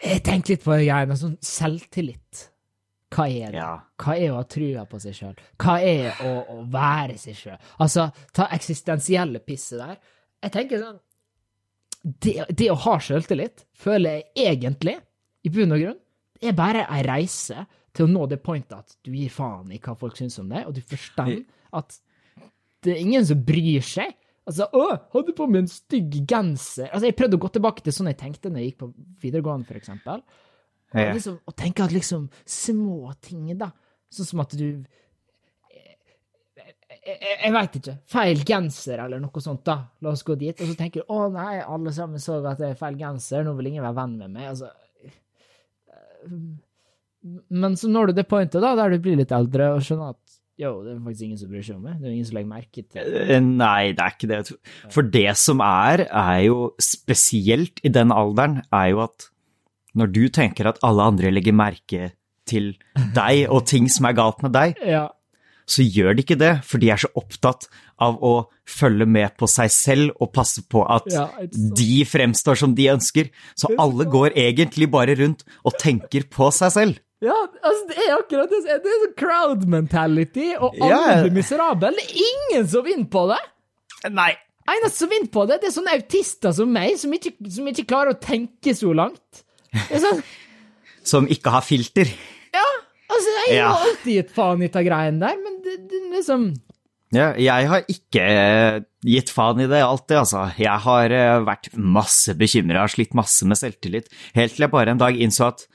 [0.02, 2.48] Jeg tenker litt på det greiene, sånn selvtillit.
[3.12, 3.60] Hva er det?
[3.60, 3.72] Ja.
[4.00, 5.40] Hva er å ha trua på seg sjøl?
[5.60, 7.58] Hva er å, å være seg sjøl?
[7.84, 9.98] Altså, ta eksistensielle pisset der.
[10.42, 11.02] Jeg tenker sånn
[12.02, 14.96] Det, det å ha sjøltillit føler jeg egentlig,
[15.46, 16.00] i bunn og grunn,
[16.42, 19.94] er bare ei reise til å nå det pointet at du gir faen i hva
[20.00, 21.36] folk syns om deg, og du forstår
[21.78, 22.00] at
[22.82, 24.16] det er ingen som bryr seg.
[24.50, 26.88] Altså, å, hadde på meg en stygg genser.
[26.90, 28.90] Altså, jeg prøvde å gå tilbake til sånn jeg tenkte når jeg gikk på
[29.22, 30.24] videregående, for eksempel.
[30.92, 33.72] Og, liksom, og tenke at liksom små ting, da.
[34.12, 34.66] Sånn som at du
[37.02, 37.94] Jeg, jeg, jeg veit ikke.
[38.14, 39.78] Feil genser eller noe sånt, da.
[40.06, 40.60] La oss gå dit.
[40.62, 43.56] Og så tenker du å nei, alle sammen så at det er feil genser, nå
[43.58, 44.52] vil ingen være venn med meg.
[44.52, 44.70] Altså
[47.50, 50.38] Men så når du det pointet, da, der du blir litt eldre og skjønner at
[50.62, 51.94] jo, det er faktisk ingen som bryr seg om meg.
[51.98, 53.22] Det er ingen som legger merke til det.
[53.34, 54.40] Eh, Nei, det er ikke det.
[54.94, 59.31] For det som er, er jo spesielt i den alderen, er jo at
[59.98, 62.12] når du tenker at alle andre legger merke
[62.48, 62.74] til
[63.16, 65.10] deg og ting som er galt med deg, Ja.
[65.68, 67.68] så gjør de ikke det, for de er så opptatt
[68.02, 72.74] av å følge med på seg selv og passe på at Ja, de fremstår som
[72.76, 73.30] de ønsker.
[73.56, 77.00] Så alle går egentlig bare rundt og tenker på seg selv.
[77.22, 78.64] Ja, altså, det er akkurat det.
[78.82, 81.22] Det er sånn crowd mentality, og alle Ja.
[81.22, 81.92] blir miserable.
[81.92, 83.42] Det er ingen som vinner på det!
[84.12, 84.32] Nei.
[84.68, 87.86] Eneste som vinner på det, det er sånne autister som meg, som ikke, som ikke
[87.86, 89.44] klarer å tenke så langt.
[89.72, 90.22] Sånn,
[91.08, 92.10] Som ikke har filter.
[92.54, 92.66] ja,
[93.10, 93.70] altså, jeg Ja.
[93.72, 96.50] alltid gitt faen i ta greiene der, men det, det liksom
[97.14, 100.46] Ja, jeg har ikke eh, gitt faen i det alltid, altså.
[100.60, 104.08] Jeg har eh, vært masse bekymra, slitt masse med selvtillit,
[104.38, 105.66] helt til jeg bare en dag innså at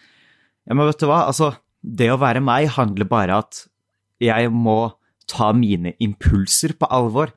[0.67, 1.53] ja, men vet du hva, altså,
[1.85, 3.67] det å være meg handler bare at
[4.21, 4.95] jeg må
[5.29, 7.31] ta mine impulser på alvor.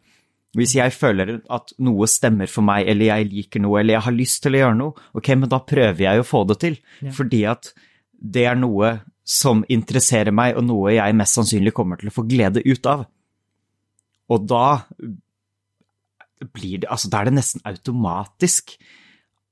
[0.57, 4.15] Hvis jeg føler at noe stemmer for meg, eller jeg liker noe, eller jeg har
[4.15, 7.11] lyst til å gjøre noe, ok, men da prøver jeg å få det til, Ja.
[7.11, 7.73] fordi at
[8.19, 12.25] det er noe som interesserer meg, og noe jeg mest sannsynlig kommer til å få
[12.27, 13.05] glede ut av.
[14.29, 14.81] Og da
[16.53, 18.77] blir det Altså, da er det nesten automatisk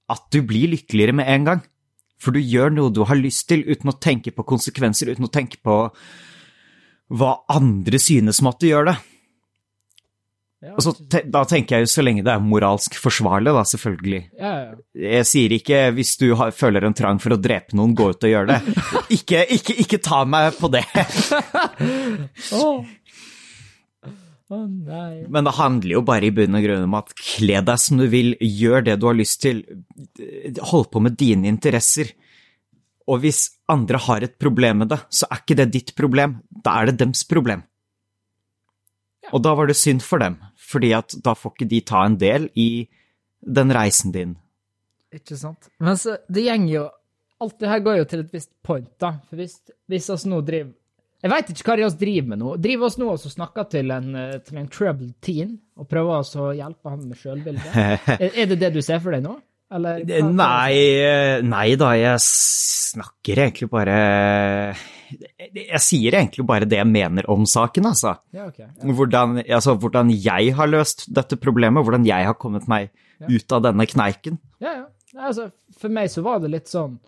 [0.09, 1.61] at du blir lykkeligere med en gang.
[2.17, 5.31] For du gjør noe du har lyst til, uten å tenke på konsekvenser, uten å
[5.31, 5.91] tenke på
[7.13, 8.95] hva andre synes om at du gjør det.
[10.67, 13.63] Ja, Og så te Da tenker jeg jo så lenge det er moralsk forsvarlig, da,
[13.71, 14.21] selvfølgelig.
[14.37, 14.75] ja, ja.
[15.17, 18.27] Jeg sier ikke hvis du har, føler en trang for å drepe noen, gå ut
[18.27, 18.59] og gjør det.
[19.17, 20.83] Ikke, ikke, ikke ta meg på det.
[22.57, 22.83] oh.
[24.47, 24.75] Oh.
[25.27, 28.05] Men det handler jo bare i bunn og grunn om at kle deg som du
[28.11, 29.63] vil, gjør det du har lyst til,
[30.69, 32.13] hold på med dine interesser.
[33.07, 36.77] Og hvis andre har et problem med det, så er ikke det ditt problem, da
[36.79, 37.65] er det dems problem.
[39.35, 42.17] Og da var det synd for dem, fordi at da får ikke de ta en
[42.19, 42.69] del i
[43.39, 44.35] den reisen din.
[45.13, 45.69] Ikke sant.
[45.79, 46.87] Men så, det gjenger jo
[47.37, 49.11] Alt det her går jo til et visst point, da.
[49.29, 50.71] For hvis, hvis oss nå driver
[51.21, 52.53] Jeg veit ikke hva de oss driver med nå.
[52.61, 56.33] Driver oss nå og snakker til en, eh, til en troubled teen og prøver oss
[56.33, 57.77] å hjelpe han med sjølbildet?
[58.17, 59.35] er, er det det du ser for deg nå?
[59.71, 60.03] Eller?
[60.31, 63.97] Nei, nei da, jeg snakker egentlig bare
[65.51, 68.13] Jeg sier egentlig bare det jeg mener om saken, altså.
[68.35, 68.93] Ja, okay, Ja.
[68.93, 72.89] hvordan, altså, hvordan jeg har løst dette problemet, hvordan jeg har kommet meg
[73.27, 74.39] ut av denne kneiken.
[74.63, 74.85] Ja, ja.
[75.17, 75.49] Altså,
[75.79, 76.99] for meg så var det litt sånn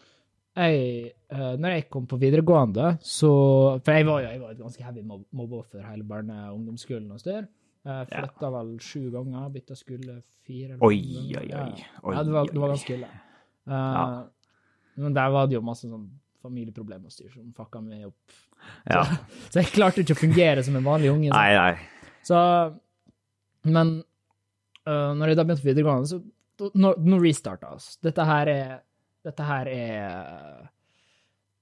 [0.56, 4.60] jeg, eh, Når jeg kom på videregående, så For jeg var jo jeg var et
[4.63, 7.48] ganske heavy mobbeoffer hele barne- og ungdomsskolen og styr.
[7.89, 10.99] Jeg flytta vel sju ganger, bytta skulle fire eller Oi,
[11.39, 11.86] oi, oi.
[12.04, 13.10] oi, ja, det var, det var ganske ille.
[13.69, 14.06] Uh, Ja.
[14.99, 16.10] Men der var det jo masse sånn
[16.43, 18.34] familieproblemer og styr som fucka meg opp.
[18.89, 19.04] Ja.
[19.49, 21.30] Så jeg klarte ikke å fungere som en vanlig unge.
[21.32, 21.78] så- Nei, nei.
[22.28, 22.39] så
[23.63, 23.93] Men
[24.88, 26.21] uh, når jeg da begynte på videregående, så
[26.75, 27.93] Nå, nå restarta oss.
[28.04, 28.71] Dette her er
[29.23, 30.67] Dette her er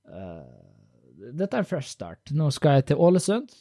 [0.10, 2.32] uh, Dette er fresh start.
[2.34, 3.54] Nå skal jeg til Ålesund.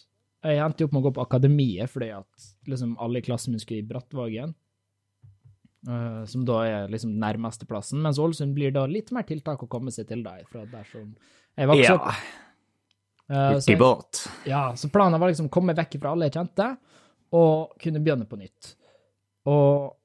[0.47, 3.53] Jeg endte jo opp med å gå på Akademiet fordi at liksom alle i klassen
[3.55, 4.55] min skulle i Brattvågen.
[5.89, 8.01] uh, som da er liksom nærmeste plassen.
[8.03, 11.13] Mens Ålesund blir da litt mer tiltak å komme seg til der fra der som
[11.57, 12.09] jeg vokste opp.
[12.11, 13.37] Ja.
[13.37, 14.29] så jeg- Hurtigbåt.
[14.47, 16.77] ja, så planen var liksom å komme vekk fra alle jeg kjente,
[17.33, 18.75] og kunne begynne på nytt.
[19.47, 19.97] Og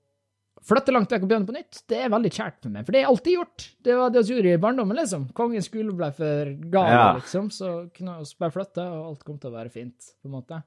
[0.65, 2.99] flytte langt vekk og begynne på nytt, det er veldig kjært for meg, for det
[3.01, 3.63] er alltid gjort.
[3.87, 5.23] Det var det vi gjorde i barndommen, liksom.
[5.37, 7.07] Kongens skole ble for gal, Ja.
[7.17, 10.35] liksom, så kunne vi bare flytte, og alt kom til å være fint, på en
[10.37, 10.61] måte.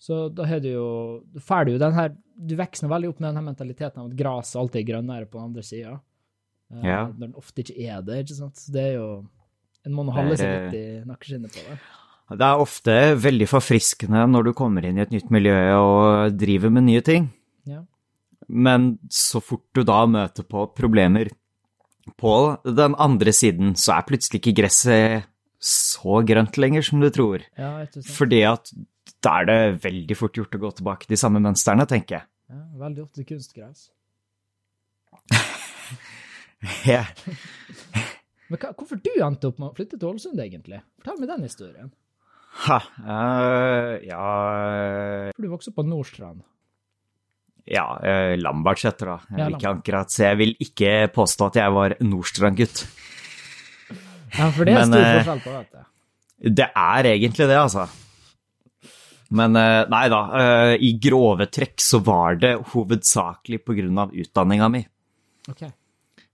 [0.00, 0.88] Så da har du jo,
[1.32, 4.16] du får jo den her, du vokser veldig opp med den her mentaliteten av at
[4.18, 6.00] gresset alltid er grønnere på den andre sida.
[6.82, 7.06] Ja.
[7.06, 8.56] Når den ofte ikke er det, ikke sant.
[8.56, 9.08] Så det er jo,
[9.86, 11.78] en må nå holde seg litt i nakkeskinnet på det.
[12.34, 16.72] Det er ofte veldig forfriskende når du kommer inn i et nytt miljø og driver
[16.72, 17.30] med nye ting.
[17.68, 17.82] Ja.
[18.48, 21.30] Men så fort du da møter på problemer
[22.20, 25.30] på den andre siden, så er plutselig ikke gresset
[25.64, 27.46] så grønt lenger som du tror.
[27.56, 27.86] Ja.
[28.12, 28.68] Fordi at
[29.24, 32.28] da er det veldig fort gjort å gå tilbake de samme mønstrene, tenker jeg.
[32.52, 33.88] Ja, veldig ofte kunstgress.
[36.88, 37.02] Ja.
[38.48, 40.78] Men hva, hvorfor du endte opp med å flytte til Ålesund, egentlig?
[40.96, 41.90] Fortell meg den historien.
[42.64, 44.24] Ha, uh, ja
[45.34, 46.40] For du vokste opp på Nordstrand.
[47.70, 49.16] Ja, uh, Lambertseter, da.
[49.30, 52.84] Jeg Ja, vil ikke akkurat Så jeg vil ikke påstå at jeg var Nordstrand-gutt.
[54.34, 56.50] Ja, for det er Men, stor eh, forskjell på, vet du.
[56.58, 57.86] Det er egentlig det, altså.
[59.34, 63.62] Men eh, nei da, eh, i grove trekk så var det hovedsakelig
[64.02, 64.82] av utdanninga mi.
[65.48, 65.70] Okay.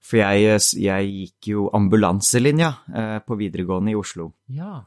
[0.00, 4.32] For jeg, jeg gikk jo ambulanselinja eh, på videregående i Oslo.
[4.48, 4.80] Ja.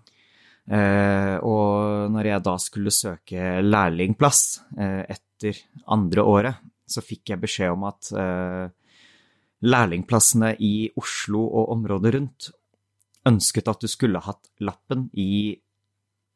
[0.67, 4.43] Eh, og når jeg da skulle søke lærlingplass
[4.77, 5.03] eh,
[5.43, 5.59] etter
[5.91, 6.55] andre året,
[6.87, 8.67] så fikk jeg beskjed om at eh,
[9.63, 12.49] lærlingplassene i Oslo og området rundt
[13.27, 15.55] ønsket at du skulle hatt lappen i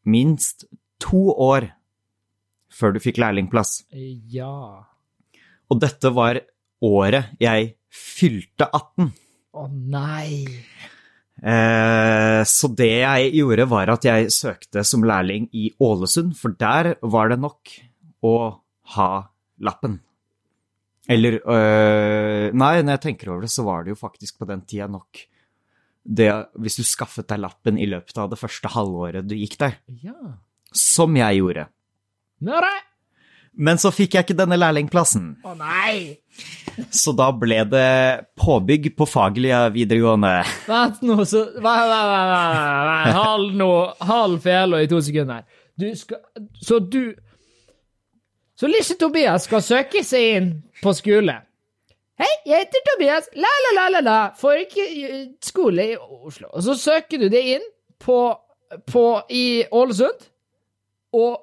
[0.07, 0.67] minst
[1.03, 1.67] to år
[2.71, 3.81] før du fikk lærlingplass.
[4.31, 4.87] Ja.
[5.67, 6.39] Og dette var
[6.83, 9.11] året jeg fylte 18.
[9.57, 10.45] Å nei.
[11.37, 16.95] Eh, så det jeg gjorde, var at jeg søkte som lærling i Ålesund, for der
[17.01, 17.73] var det nok
[18.25, 18.37] å
[18.95, 19.10] ha
[19.60, 20.00] lappen.
[21.08, 24.62] Eller øh, Nei, når jeg tenker over det, så var det jo faktisk på den
[24.67, 25.21] tida nok
[26.08, 26.28] det
[26.60, 29.73] Hvis du skaffet deg lappen i løpet av det første halvåret du gikk der,
[30.04, 30.13] Ja.
[30.71, 31.65] som jeg gjorde.
[32.47, 32.69] Nære.
[33.58, 36.19] Men så fikk jeg ikke denne lærlingplassen, Å nei!
[36.93, 40.43] så da ble det påbygg på Fagerlia videregående.
[40.69, 41.41] Vent nå, så.
[43.17, 43.69] Hold nå,
[44.08, 45.43] hold fela i to sekunder.
[45.78, 46.21] Du skal
[46.62, 47.15] Så du
[48.57, 50.47] Så Lise Tobias skal søke seg inn
[50.81, 51.35] på skole.
[52.17, 53.27] Hei, jeg heter Tobias.
[53.37, 54.15] La, la, la, la, la.
[54.33, 56.49] Får ikke eh, skole i Oslo.
[56.49, 57.67] Og så søker du det inn
[58.01, 58.17] på,
[58.89, 60.25] på i Ålesund,
[61.13, 61.35] og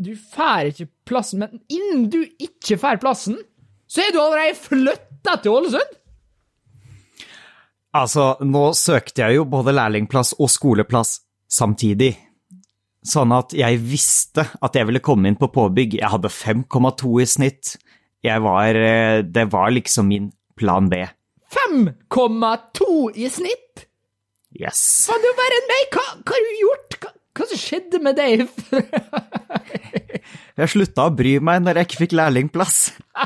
[0.00, 1.44] du får ikke plassen.
[1.44, 3.36] Men innen du ikke får plassen,
[3.84, 5.92] så er du allerede flytta til Ålesund.
[7.94, 11.18] Altså, nå søkte jeg jo både lærlingplass og skoleplass
[11.52, 12.14] samtidig.
[13.04, 15.98] Sånn at jeg visste at jeg ville komme inn på påbygg.
[16.00, 17.74] Jeg hadde 5,2 i snitt.
[18.24, 21.02] Jeg var eh, Det var liksom min plan B.
[21.54, 23.84] 5,2 i snitt!
[24.54, 24.80] Yes.
[25.08, 25.84] Faen, du er verre enn meg!
[25.94, 26.96] Hva, hva har du gjort?
[27.02, 28.44] Hva, hva skjedde med deg?
[30.54, 32.76] Jeg slutta å bry meg når jeg ikke fikk lærlingplass.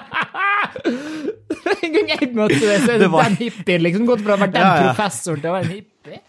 [1.84, 3.82] en gang jeg møtte deg, så er Det var- den hippien.
[3.84, 4.80] Liksom gått fra å være den Ja, ja.
[4.94, 6.20] professoren til å være en hippie.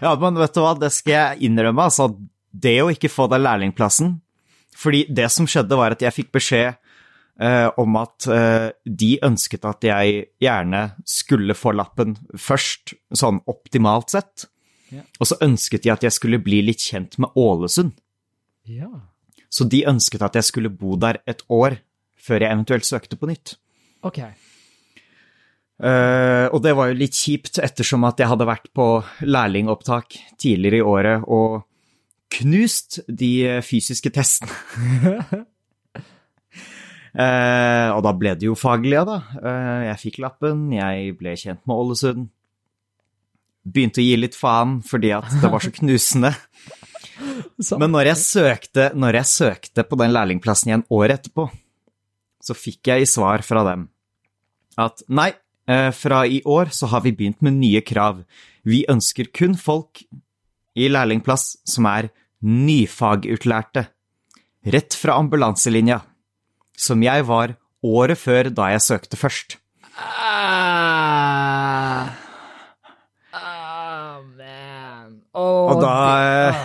[0.00, 2.04] Ja, men vet du hva, det skal jeg innrømme, altså.
[2.54, 4.12] Det å ikke få deg lærlingplassen
[4.78, 6.74] Fordi det som skjedde, var at jeg fikk beskjed
[7.40, 14.14] eh, om at eh, de ønsket at jeg gjerne skulle få lappen først, sånn optimalt
[14.14, 14.48] sett.
[14.94, 15.04] Ja.
[15.18, 17.94] Og så ønsket de at jeg skulle bli litt kjent med Ålesund.
[18.70, 18.90] Ja.
[19.46, 21.78] Så de ønsket at jeg skulle bo der et år
[22.18, 23.56] før jeg eventuelt søkte på nytt.
[24.04, 24.20] OK.
[25.84, 28.88] Eh, og det var jo litt kjipt, ettersom at jeg hadde vært på
[29.26, 31.64] lærlingopptak tidligere i året og
[32.38, 35.44] knust de fysiske testene.
[37.14, 39.20] Eh, og da ble det jo faglige, da.
[39.38, 42.24] Eh, jeg fikk lappen, jeg ble kjent med Ålesund.
[43.62, 46.32] Begynte å gi litt faen fordi at det var så knusende.
[47.78, 51.46] Men når jeg søkte, når jeg søkte på den lærlingplassen igjen året etterpå,
[52.42, 53.86] så fikk jeg i svar fra dem
[54.80, 55.30] at nei,
[55.70, 58.24] eh, fra i år så har vi begynt med nye krav.
[58.64, 60.02] Vi ønsker kun folk
[60.74, 62.10] i lærlingplass som er
[62.44, 63.88] nyfagutlærte.
[64.64, 66.00] Rett fra ambulanselinja.
[66.76, 69.58] Som jeg var året før da jeg søkte først.
[69.94, 72.08] Ah,
[73.30, 75.20] ah, man.
[75.38, 75.92] Og da
[76.24, 76.62] eh,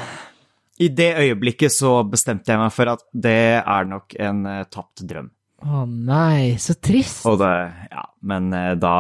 [0.82, 5.04] I det øyeblikket så bestemte jeg meg for at det er nok en eh, tapt
[5.06, 5.30] drøm.
[5.60, 7.26] Å nei, så trist.
[7.30, 7.52] Og det,
[7.92, 8.96] ja, men eh, da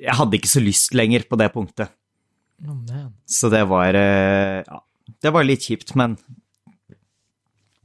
[0.00, 1.92] Jeg hadde ikke så lyst lenger på det punktet.
[2.64, 3.12] Oh, man.
[3.28, 4.80] Så det var Ja,
[5.22, 6.16] det var litt kjipt, men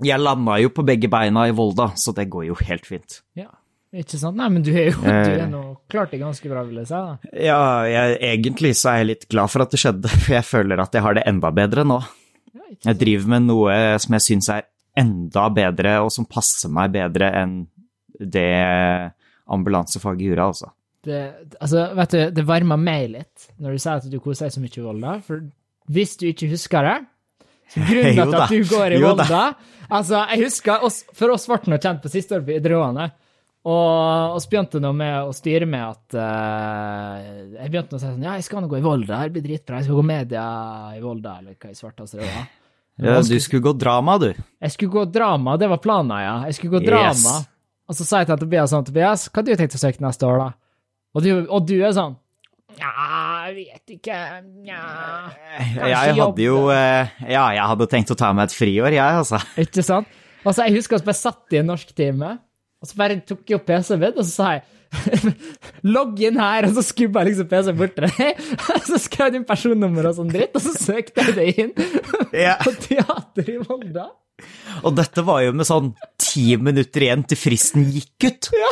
[0.05, 3.17] jeg landa jo på begge beina i Volda, så det går jo helt fint.
[3.36, 3.49] Ja,
[3.91, 4.38] ikke sant?
[4.39, 5.41] Nei, men du er jo du Eh.
[5.43, 6.93] er nå klart det ganske bra, vil jeg si.
[6.93, 7.17] da.
[7.34, 10.79] Ja, jeg, egentlig så er jeg litt glad for at det skjedde, for jeg føler
[10.79, 11.99] at jeg har det enda bedre nå.
[12.86, 14.67] Jeg driver med noe som jeg syns er
[14.99, 17.55] enda bedre, og som passer meg bedre enn
[18.19, 18.47] det
[19.49, 20.71] ambulansefaget gjorde, altså.
[21.03, 21.19] Det,
[21.63, 24.63] altså, vet du, det varmer meg litt når du sier at du koser deg så
[24.63, 25.45] mye i Volda, for
[25.89, 26.97] hvis du ikke husker det
[27.69, 29.41] så Grunnen til at du går i Volda
[29.89, 33.08] Altså, jeg husker oss, For oss ble det kjent på siste år på videregående.
[33.69, 37.17] Og vi begynte nå med å styre med at uh,
[37.58, 39.82] Jeg begynte å si sånn Ja, jeg skal nå gå i Volda, det blir dritbra.
[39.82, 40.45] Jeg skal gå media
[40.95, 42.47] i Volda, eller hva i svarteste det var.
[42.99, 44.30] Ja, du skulle gå drama, du.
[44.36, 46.34] Jeg skulle gå drama, det var planen, ja.
[46.49, 46.89] Jeg skulle gå Yes.
[47.23, 47.36] drama.
[47.89, 50.28] Og så sa jeg til Tobias sånn, Tobias, hva har du tenkt å søke neste
[50.28, 50.49] år, da?
[51.15, 52.17] Og du, og du er sånn
[52.78, 52.91] Ja,
[53.49, 54.17] jeg vet ikke
[54.63, 54.79] Nja
[55.75, 59.41] Jeg hadde jo eh, Ja, jeg hadde tenkt å ta meg et friår, jeg, altså.
[59.59, 60.09] Ikke sant?
[60.45, 62.29] Altså, jeg husker bare satt i en norsktime,
[62.79, 64.67] og så bare tok jeg opp PC-en min, og så sa jeg
[65.93, 68.39] Logg inn her, og så skubba jeg liksom PC-en bort til deg.
[68.89, 71.75] Så skrev jeg inn personnummer og sånn dritt, og så søkte jeg det inn
[72.33, 72.55] Ja.
[72.65, 74.07] på teater i Volda.
[74.88, 78.49] Og dette var jo med sånn ti minutter igjen til fristen gikk ut.
[78.55, 78.71] Ja.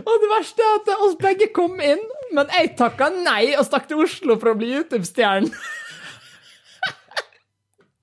[0.00, 2.00] Og det verste er at oss begge kom inn,
[2.34, 5.52] men jeg takka nei og stakk til Oslo for å bli YouTube-stjerne.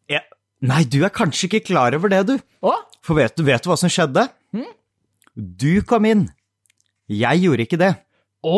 [0.09, 0.23] Ja.
[0.65, 2.35] Nei, du er kanskje ikke klar over det, du.
[2.65, 2.75] Å?
[3.05, 4.27] For vet du, vet du hva som skjedde?
[5.39, 6.25] Du kom inn.
[7.09, 7.93] Jeg gjorde ikke det.
[8.45, 8.57] Å?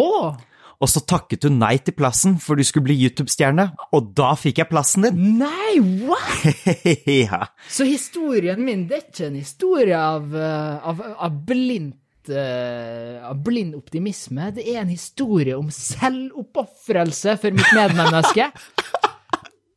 [0.82, 4.64] Og så takket du nei til plassen, for du skulle bli YouTube-stjerne, og da fikk
[4.64, 5.38] jeg plassen din.
[5.38, 6.66] Nei, what?
[7.06, 7.44] ja.
[7.70, 13.74] Så historien min, det er ikke en historie av, eh, av, av blindt av blind
[13.80, 14.52] optimisme.
[14.54, 18.52] Det er en historie om selvoppofrelse for mitt medmenneske.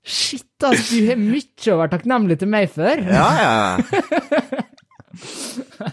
[0.05, 3.01] Shit, ass, du har mye å være takknemlig til meg for.
[3.09, 4.61] Ja, ja.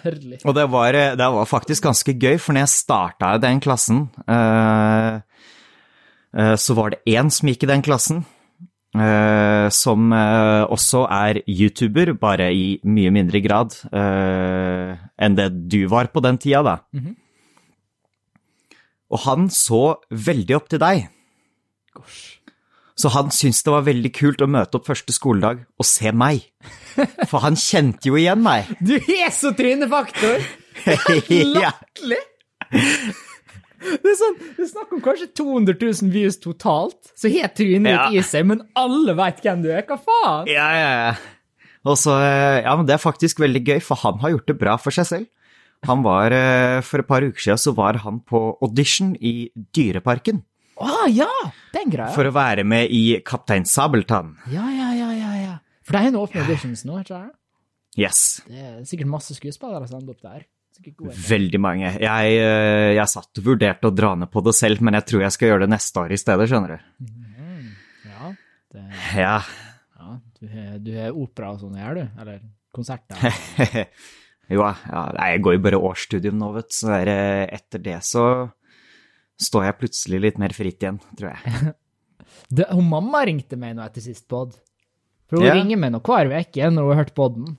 [0.04, 0.42] Herlig.
[0.44, 3.62] Og det var, eh, det var faktisk ganske gøy, for når jeg starta i den
[3.64, 5.22] klassen, uh,
[6.36, 8.26] uh, så var det én som gikk i den klassen,
[9.72, 16.12] som eh, også er YouTuber, bare i mye mindre grad eh, enn det du var
[16.12, 16.76] på den tida, da.
[19.12, 21.08] Og han så veldig opp til deg.
[21.96, 22.42] Gosh.
[23.02, 26.44] Så han syntes det var veldig kult å møte opp første skoledag og se meg.
[27.32, 28.70] For han kjente jo igjen meg.
[28.88, 30.44] Du er så trynefaktor!
[31.56, 32.24] Latterlig!
[33.82, 37.92] Det er sånn, det er snakk om kanskje 200 000 views totalt, så har trynet
[37.96, 38.08] Ja.
[38.14, 39.82] i seg, men alle veit hvem du er.
[39.90, 40.48] Hva faen?
[40.52, 41.14] Ja, ja, ja.
[41.90, 44.58] Og så, eh, ja, men det er faktisk veldig gøy, for han har gjort det
[44.62, 45.28] bra for seg selv.
[45.90, 50.44] Han var, eh, For et par uker siden så var han på audition i Dyreparken
[50.78, 51.26] Å ja!
[51.74, 52.14] Den greia.
[52.14, 54.36] for å være med i Kaptein Sabeltann.
[54.54, 55.56] Ja, ja, ja, ja, ja.
[55.82, 57.34] For det er en åpne auditions nå, ikke sant?
[57.98, 58.42] Yes.
[58.48, 60.46] Det er sikkert masse skuespillere som ender opp der.
[60.80, 61.90] Veldig mange.
[62.02, 65.22] Jeg, eh, jeg satt og vurderte å dra ned på det selv, men jeg tror
[65.26, 67.12] jeg skal gjøre det neste år i stedet, skjønner du.
[68.08, 68.32] Ja,
[68.74, 68.86] det,
[69.20, 69.36] Ja.
[70.00, 72.22] ja du, har, du har opera og sånn her, du?
[72.24, 72.40] Eller
[72.74, 73.20] konserter?
[74.56, 77.14] jo, ja, jeg går jo bare årsstudium nå, vet du, så der,
[77.60, 78.26] etter det så
[79.42, 81.76] står jeg plutselig litt mer fritt igjen, tror jeg.
[82.52, 84.54] Det, hun mamma ringte meg nå etter sist pod.
[85.28, 85.54] For hun Ja.
[85.56, 87.58] ringer meg nå hver uke når hun har hørt podden.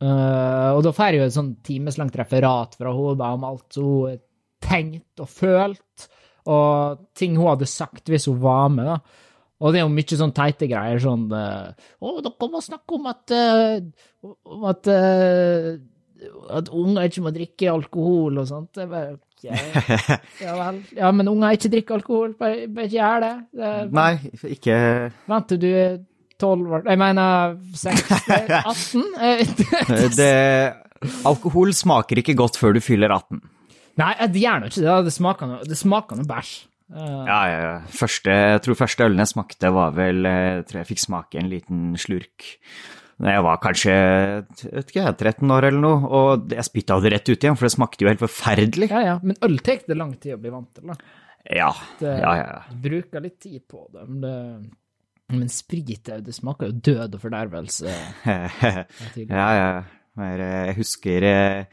[0.00, 4.20] Uh, og da får jeg jo et sånn timeslangt referat fra henne om alt hun
[4.64, 6.06] tenkte og følt,
[6.48, 8.88] og ting hun hadde sagt hvis hun var med.
[8.88, 9.26] da.
[9.60, 11.68] Og det er jo mye sånn teite greier, sånn uh,
[12.00, 13.76] Å, dere må snakke om at uh,
[14.24, 14.88] Om at
[16.52, 18.80] at unger ikke må drikke alkohol og sånt.
[18.90, 19.56] Bare, okay.
[20.44, 20.80] ja vel.
[20.96, 22.34] Ja, men unger ikke drikker alkohol.
[22.40, 23.32] Bare, bare ikke gjør det.
[23.60, 24.10] det Nei,
[24.56, 24.76] ikke
[25.30, 25.70] Vent til du
[26.40, 29.04] 12 Jeg mener 16, 18?
[29.30, 30.32] Eh, det,
[31.28, 33.40] Alkohol smaker ikke godt før du fyller 18.
[34.00, 34.96] Nei, det gjør nå ikke det.
[35.08, 36.54] Det smaker noe, det smaker noe bæsj.
[36.90, 37.74] Uh, Ja, ja, ja.
[37.94, 41.38] Første, jeg tror første ølen jeg smakte, var vel eh, Jeg tror jeg fikk smake
[41.38, 42.48] en liten slurk
[43.20, 43.94] da jeg var kanskje
[44.72, 47.74] vet ikke, 13 år eller noe, og jeg spytta det rett ut igjen, for det
[47.74, 48.88] smakte jo helt forferdelig.
[48.88, 49.16] ja, ja.
[49.20, 50.88] Men øl tar det lang tid å bli vant til.
[50.88, 50.96] da.
[51.44, 51.68] Ja,
[52.00, 52.62] Det, ja, ja.
[52.70, 54.06] Du bruker litt tid på det.
[54.08, 54.70] Men, det,
[55.32, 57.94] men sprit det, smaker jo død og fordervelse.
[59.30, 59.70] ja, ja.
[60.20, 61.64] Eh, Jeg husker, eh,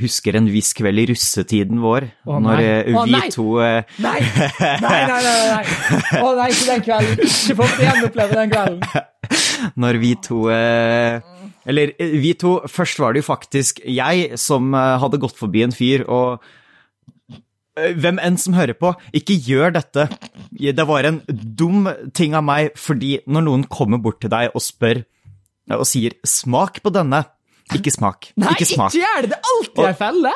[0.00, 3.26] husker en viss kveld i russetiden vår, Å, når eh, vi nei.
[3.34, 4.20] to eh, Nei!
[4.22, 5.34] Nei, nei, nei!
[5.50, 6.22] nei.
[6.22, 7.26] Å nei, ikke den kvelden.
[7.26, 9.08] Ikke få gjenoppleve den kvelden.
[9.82, 11.20] Når vi to eh,
[11.70, 15.62] Eller eh, vi to Først var det jo faktisk jeg som eh, hadde gått forbi
[15.66, 16.58] en fyr, og eh,
[17.76, 20.06] hvem enn som hører på, ikke gjør dette.
[20.52, 24.64] Det var en dum ting av meg, fordi når noen kommer bort til deg og
[24.64, 25.04] spør
[25.72, 27.24] og sier 'smak på denne',
[27.72, 28.32] ikke smak.
[28.36, 28.92] Nei, ikke smak.
[28.92, 29.28] ikke gjør det!
[29.32, 30.32] Det er alltid ei felle!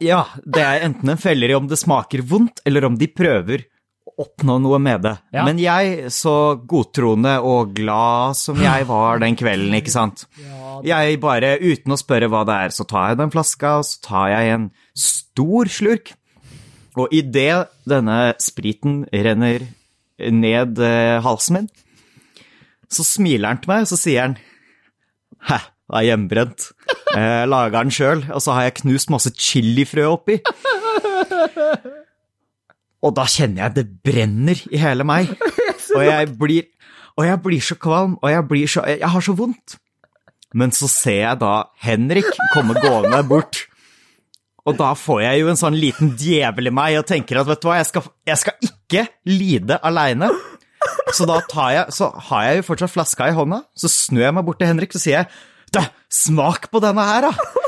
[0.00, 3.66] Ja, det er enten en feller i om det smaker vondt, eller om de prøver
[4.06, 5.16] å oppnå noe med det.
[5.34, 5.44] Ja.
[5.44, 10.26] Men jeg, så godtroende og glad som jeg var den kvelden, ikke sant.
[10.86, 14.04] Jeg bare, uten å spørre hva det er, så tar jeg den flaska, og så
[14.06, 16.14] tar jeg en stor slurk.
[17.00, 19.66] Og idet denne spriten renner
[20.30, 21.70] ned eh, halsen min,
[22.90, 24.36] så smiler han til meg, og så sier han
[25.44, 25.58] Hæ,
[25.90, 26.68] det er hjemmebrent.
[27.14, 30.38] Jeg laga den sjøl, og så har jeg knust masse chilifrø oppi.
[33.04, 35.34] Og da kjenner jeg det brenner i hele meg.
[35.94, 36.64] Og jeg blir,
[37.18, 39.76] og jeg blir så kvalm, og jeg blir så Jeg har så vondt.
[40.54, 43.66] Men så ser jeg da Henrik komme gående bort.
[44.64, 47.60] Og da får jeg jo en sånn liten djevel i meg og tenker at vet
[47.60, 50.30] du hva, jeg skal, jeg skal ikke lide aleine.
[51.12, 51.40] Så da
[51.72, 54.70] jeg, så har jeg jo fortsatt flaska i hånda, så snur jeg meg bort til
[54.70, 57.60] Henrik og sier jeg, smak på denne her, da!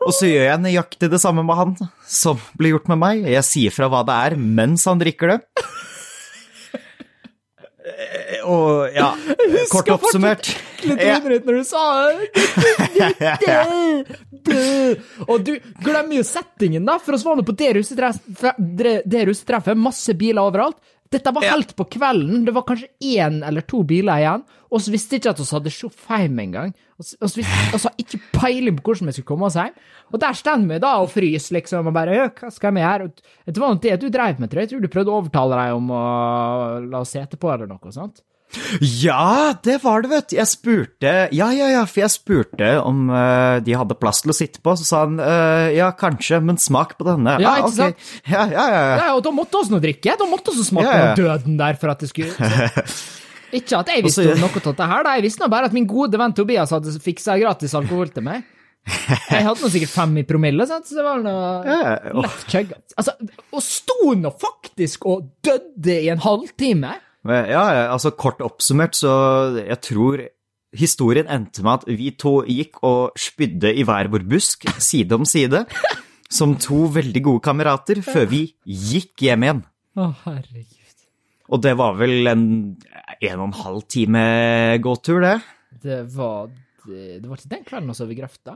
[0.00, 1.74] Og så gjør jeg nøyaktig det samme med han
[2.08, 3.20] som blir gjort med meg.
[3.28, 5.38] Jeg sier fra hva det er mens han drikker det.
[8.46, 9.08] Og ja,
[9.72, 10.50] kort oppsummert
[10.84, 12.28] Litt underlig når du sa det.
[15.28, 15.52] Og du
[15.84, 16.96] glemmer jo settingen, da.
[17.02, 18.22] For oss nå på russetreff-
[19.48, 20.78] treffer masse biler overalt.
[21.10, 21.50] Dette var Ja.
[21.56, 22.44] helt på kvelden.
[22.46, 24.44] Det var kanskje én eller to biler igjen.
[24.70, 26.74] Og så visste ikke at vi hadde sjåfør hjem engang.
[27.34, 29.74] Vi hadde ikke peiling på hvordan vi skulle komme oss hjem.
[30.12, 33.10] Og der står vi da og fryser, liksom, og bare hva skal vi gjøre?
[33.46, 34.70] Det var nok det du dreiv med, tror jeg.
[34.70, 37.90] Jeg tror du prøvde å overtale deg om å la oss sete på, eller noe
[37.90, 38.22] sånt.
[38.82, 40.36] Ja, det var det, vet du.
[40.40, 44.36] Jeg spurte Ja, ja, ja, for jeg spurte om uh, de hadde plass til å
[44.36, 44.74] sitte på.
[44.80, 47.36] Så sa han uh, ja, kanskje, men smak på denne.
[47.42, 47.78] Ja, Ah, ikke ok.
[47.78, 48.10] sant?
[48.26, 48.82] Ja, ja, ja.
[48.90, 48.96] ja.
[49.04, 50.16] Ja, og da måtte vi nå drikke.
[50.18, 51.16] Da måtte vi smake Ja, ja.
[51.18, 52.34] døden der for at det skulle
[53.58, 55.12] Ikke at jeg visste noe av dette her, da.
[55.18, 58.44] Jeg visste nå bare at min gode venn Tobias hadde fiksa gratis alkohol til meg.
[58.86, 60.86] Jeg hadde nå sikkert fem i promille, sant?
[60.88, 62.78] så det var noe lett chugga.
[62.98, 63.16] Altså,
[63.50, 66.94] og sto nå faktisk og døde i en halvtime!
[67.28, 69.10] Ja, altså kort oppsummert, så
[69.58, 70.22] jeg tror
[70.76, 75.26] historien endte med at vi to gikk og spydde i hver vår busk, side om
[75.28, 75.64] side,
[76.38, 79.64] som to veldig gode kamerater, før vi gikk hjem igjen.
[79.98, 80.76] Å, herregud.
[81.50, 82.44] Og det var vel en
[83.20, 84.20] en og en halv time
[84.82, 85.36] gåtur, det.
[85.82, 86.50] Det var
[86.80, 88.54] Det, det var ikke den kvelden vi sov i grøfta.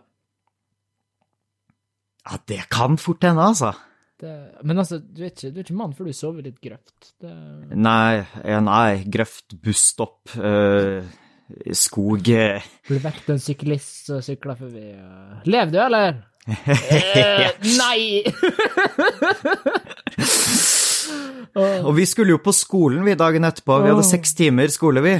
[2.24, 3.74] Ja, det kan fort hende, altså.
[4.20, 7.14] Det, men altså, du er ikke, du er ikke mann før du sover litt grøft.
[7.20, 7.32] Det,
[7.74, 11.02] Nei, eh, nei, grøft, busstopp, øh,
[11.74, 14.86] skog Blir vekt en syklist som sykler forbi.
[14.94, 16.22] uh, Lever du, eller?
[16.84, 17.50] Eh,
[17.80, 18.20] nei!
[21.84, 23.76] Og vi skulle jo på skolen vi dagen etterpå.
[23.82, 25.14] Vi hadde seks timer skole, vi.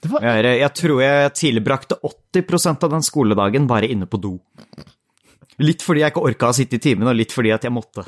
[0.00, 1.98] Det var, Jeg, jeg tror jeg tilbrakte
[2.32, 4.38] 80% av den skoledagen bare inne på do.
[5.60, 8.06] Litt fordi jeg ikke orka å sitte i timen, og litt fordi at jeg måtte.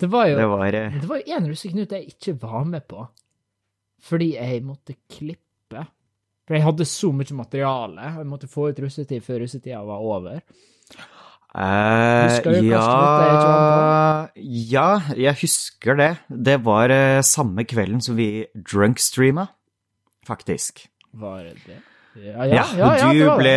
[0.00, 3.06] det var jo Det var eh, Det var en russeknut jeg ikke var med på,
[4.04, 5.86] fordi jeg måtte klippe.
[6.44, 10.04] For jeg hadde så mye materiale, og jeg måtte få ut russetid før russetida var
[10.04, 10.42] over.
[11.54, 12.58] eh, hva
[14.34, 16.10] ja, ja, jeg husker det.
[16.28, 19.46] Det var eh, samme kvelden som vi drunkstreama,
[20.26, 20.86] faktisk.
[21.14, 21.80] Var det det?
[22.14, 23.54] Ja, Ja, ja, ja, ja, du, ble,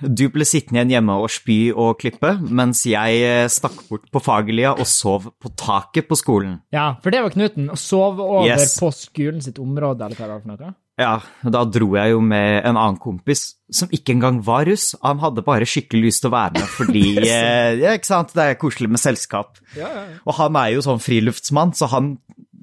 [0.00, 4.20] du ble sittende igjen hjemme og spy og klippe, mens jeg eh, stakk bort på
[4.22, 6.58] Fagerlia og sov på taket på skolen.
[6.74, 7.70] Ja, for det var knuten.
[7.72, 8.76] Å sove over Yes.
[8.80, 10.74] på skolen sitt område, eller hva det var for noe.
[11.00, 14.92] Ja, da dro jeg jo med en annen kompis som ikke engang var russ.
[15.02, 18.30] Han hadde bare skikkelig lyst til å være med fordi eh, ja, ikke sant?
[18.36, 19.58] Det er koselig med selskap.
[20.22, 22.12] Og han er jo sånn friluftsmann, så han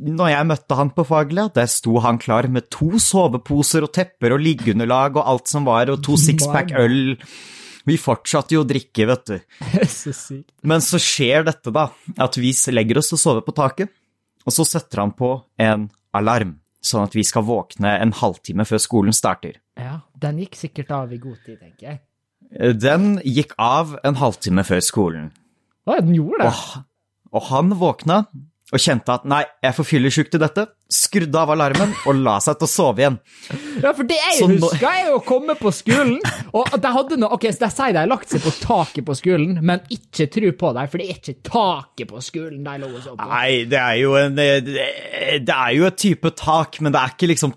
[0.01, 4.35] når jeg møtte han på Fagerlia, der sto han klar med to soveposer og tepper
[4.35, 7.15] og liggeunderlag og alt som var, og to sixpack øl.
[7.85, 9.37] Vi fortsatte jo å drikke, vet du.
[9.89, 10.51] Så sykt.
[10.65, 11.87] Men så skjer dette, da,
[12.21, 13.93] at vi legger oss og sover på taket,
[14.45, 18.81] og så setter han på en alarm, sånn at vi skal våkne en halvtime før
[18.81, 19.59] skolen starter.
[19.77, 22.01] Ja, den gikk sikkert av i god tid, tenker jeg.
[22.81, 25.29] Den gikk av en halvtime før skolen.
[25.85, 26.49] Å, den gjorde det?
[26.49, 26.87] Og,
[27.37, 28.17] og han våkna
[28.71, 32.37] og kjente at nei, jeg er for fyllesyk til dette, skrudde av alarmen og la
[32.43, 33.17] seg til å sove igjen.
[33.83, 36.17] Ja, for det jeg nå- husker, er å komme på skolen,
[36.55, 39.15] og de hadde noe Ok, så de sier de har lagt seg på taket på
[39.19, 42.89] skolen, men ikke tro på dem, for det er ikke taket på skolen de lå
[42.91, 43.27] og sov på.
[43.31, 44.49] Nei, det er jo en Det
[45.47, 47.53] det er jo et type tak, men det er ikke liksom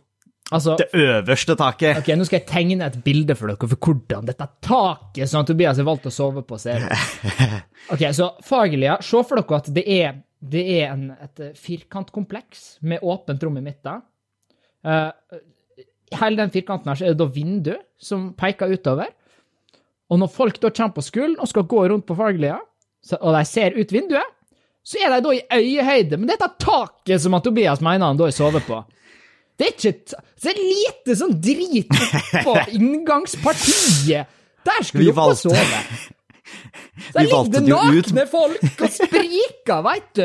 [0.53, 1.97] Altså, det øverste taket.
[2.03, 5.81] ok, nå skal jeg tegne et bilde for dere for hvordan dette taket som Tobias
[5.81, 6.93] har valgt å sove på, ser ut.
[7.95, 13.05] Ok, så Fagerlia, se for dere at det er, det er en, et firkantkompleks med
[13.05, 14.05] åpent rom i midten.
[14.85, 15.13] Uh,
[16.21, 19.13] hele den firkanten her så er det da vindu som peker utover.
[20.13, 22.61] Og når folk da kommer på skolen og skal gå rundt på Fagerlia,
[23.21, 24.33] og de ser ut vinduet,
[24.85, 28.65] så er de da i øyehøyde med dette taket som Tobias mener han da sover
[28.65, 28.83] på.
[29.59, 34.27] Det er ikke Så er lite sånn drit oppå inngangspartiet.
[34.65, 35.65] Der skulle du valgte- sove.
[37.15, 40.25] Der ligger det nakne folk og spriker, veit du.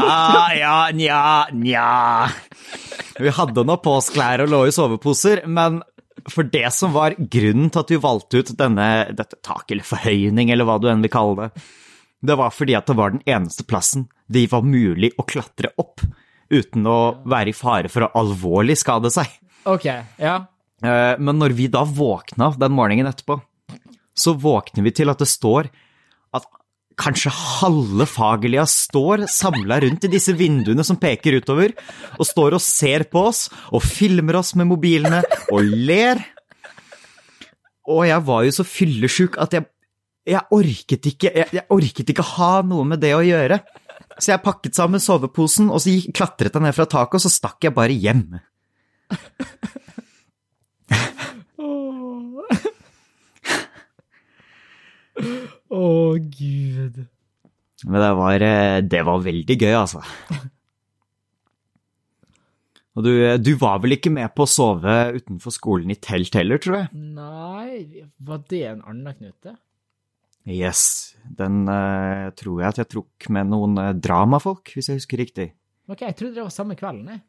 [0.00, 1.18] Ah, ja, nja,
[1.54, 2.28] nja.
[3.22, 5.80] Vi hadde nå på oss klær og lå i soveposer, men
[6.32, 10.50] for det som var grunnen til at vi valgte ut denne, dette taket, eller forhøyning,
[10.54, 11.62] eller hva du enn vil kalle det,
[12.22, 16.02] det var fordi at det var den eneste plassen det var mulig å klatre opp
[16.52, 16.98] uten å
[17.28, 19.30] være i fare for å alvorlig skade seg.
[19.68, 19.86] OK,
[20.20, 20.36] ja.
[20.82, 23.38] Eh, Men når vi da våkna den morgenen etterpå,
[24.12, 25.70] så våkner vi til at det står
[26.36, 26.44] at
[27.00, 31.72] kanskje halve Fagerlia står samla rundt i disse vinduene som peker utover,
[32.18, 36.20] og står og ser på oss og filmer oss med mobilene og ler.
[37.88, 39.66] Og jeg var jo så fyllesjuk at jeg,
[40.28, 43.58] jeg orket ikke jeg, jeg orket ikke ha noe med det å gjøre.
[44.18, 47.32] Så jeg pakket sammen soveposen, og så gikk, klatret jeg ned fra taket, og så
[47.32, 48.40] stakk jeg bare hjem.
[55.72, 55.84] Å,
[56.18, 56.96] gud.
[57.88, 60.02] Men det var, eh, det var veldig gøy, altså.
[62.92, 66.34] Og du, eh, du var vel ikke med på å sove utenfor skolen i telt
[66.36, 66.88] heller, tror jeg?
[67.16, 69.56] Nei, var det en annen knute?
[70.48, 75.20] Yes, den uh, tror jeg at jeg tok med noen uh, dramafolk, hvis jeg husker
[75.22, 75.52] riktig.
[75.86, 77.22] OK, jeg trodde det var samme kvelden, jeg.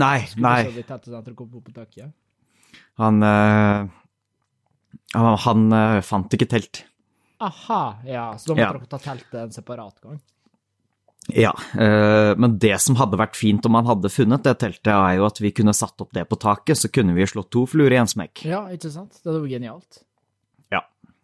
[0.00, 1.06] Nei, Skulle nei, Tatt,
[1.74, 2.12] taket.
[3.02, 3.88] han uh,
[5.14, 6.84] Han, han fant ikke telt.
[7.42, 8.72] Aha, ja, så da måtte Ja.
[8.78, 10.20] dere ta teltet en separat gang.
[11.30, 15.26] Ja, men det som hadde vært fint om han hadde funnet det teltet, er jo
[15.28, 17.98] at vi kunne satt opp det på taket, så kunne vi slått to fluer i
[18.00, 18.42] en smekk.
[18.48, 19.14] Ja, ikke sant?
[19.20, 20.00] Det hadde vært genialt.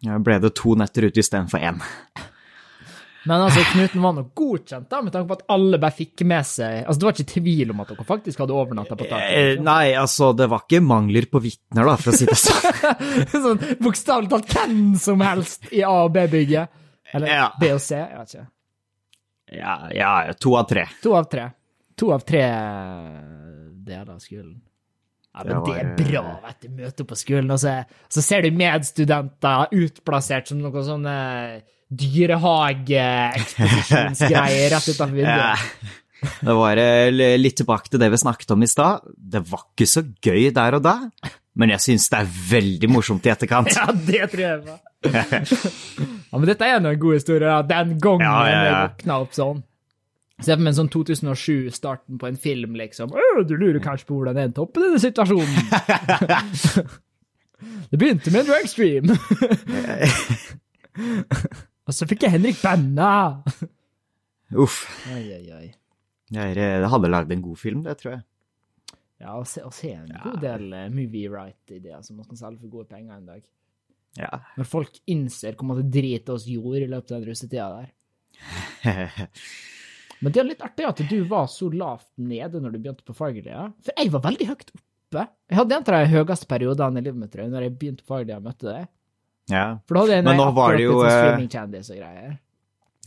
[0.05, 1.79] Ja, ble det to netter ute istedenfor én.
[3.27, 6.45] Men altså, Knuten var nok godkjent, da, med tanke på at alle bare fikk med
[6.47, 9.33] seg Altså, Det var ikke tvil om at dere faktisk hadde overnatta på taket.
[9.35, 9.65] Eh, liksom.
[9.67, 12.77] nei, altså, det var ikke mangler på vitner, da, for å si det sånn.
[13.47, 16.77] sånn bokstavelig talt hvem som helst i A- og B-bygget.
[17.17, 17.49] Eller Ja.
[17.59, 18.47] B og C, jeg vet ikke.
[19.57, 20.85] Ja, ja, to av tre.
[21.03, 21.49] To av tre.
[21.99, 22.45] To av tre
[23.87, 24.57] deler av skolen.
[25.37, 26.67] Ja, men Det det er var- bra, vet du.
[26.81, 27.73] Møte på skolen, og så,
[28.09, 31.13] så ser du medstudenter utplassert som noe sånne
[31.93, 35.23] dyrehageekspedisjonsgreier rett utenfor Ja.
[35.23, 35.59] vinduet.
[36.41, 38.99] Det var eh, litt tilbake til det vi snakket om i stad.
[39.17, 40.95] Det var ikke så gøy der og da,
[41.55, 43.69] men jeg syns det er veldig morsomt i etterkant.
[43.77, 44.77] Ja, det tror jeg på.
[45.07, 45.21] ja,
[46.39, 47.51] men dette er nå en god historie.
[47.69, 48.63] Den gangen Ja, ja, ja.
[48.65, 49.61] jeg våkna opp sånn.
[50.37, 53.09] Se for meg en sånn 2007-starten på en film, liksom.
[53.49, 55.57] Du lurer kanskje på hvordan jeg endte opp i denne situasjonen.
[57.89, 59.07] det begynte med en dragstream.
[61.87, 63.41] Og så fikk jeg Henrik Banna.
[64.61, 64.83] Uff.
[65.15, 65.67] Oi, oi, oi.
[66.37, 68.23] Jeg hadde lagd en god film, det tror jeg.
[69.23, 72.61] Ja, å se, å se en god del eh, movie right-ideer som man kan selge
[72.61, 73.41] for gode penger en dag.
[74.17, 74.29] Ja.
[74.59, 77.89] Når folk innser hvor mye drit oss gjorde i løpet av den russetida der.
[80.21, 83.15] Men det er litt artig at du var så lavt nede når du begynte på
[83.17, 83.67] faglige.
[83.85, 85.25] For jeg var veldig høyt oppe.
[85.47, 88.15] Jeg hadde en av de høyeste periodene i livet mitt tror når jeg begynte på
[88.15, 88.87] faglige og møtte deg.
[89.53, 89.67] ja.
[89.87, 92.35] For da hadde jeg Men nå var det jo, sånn eh.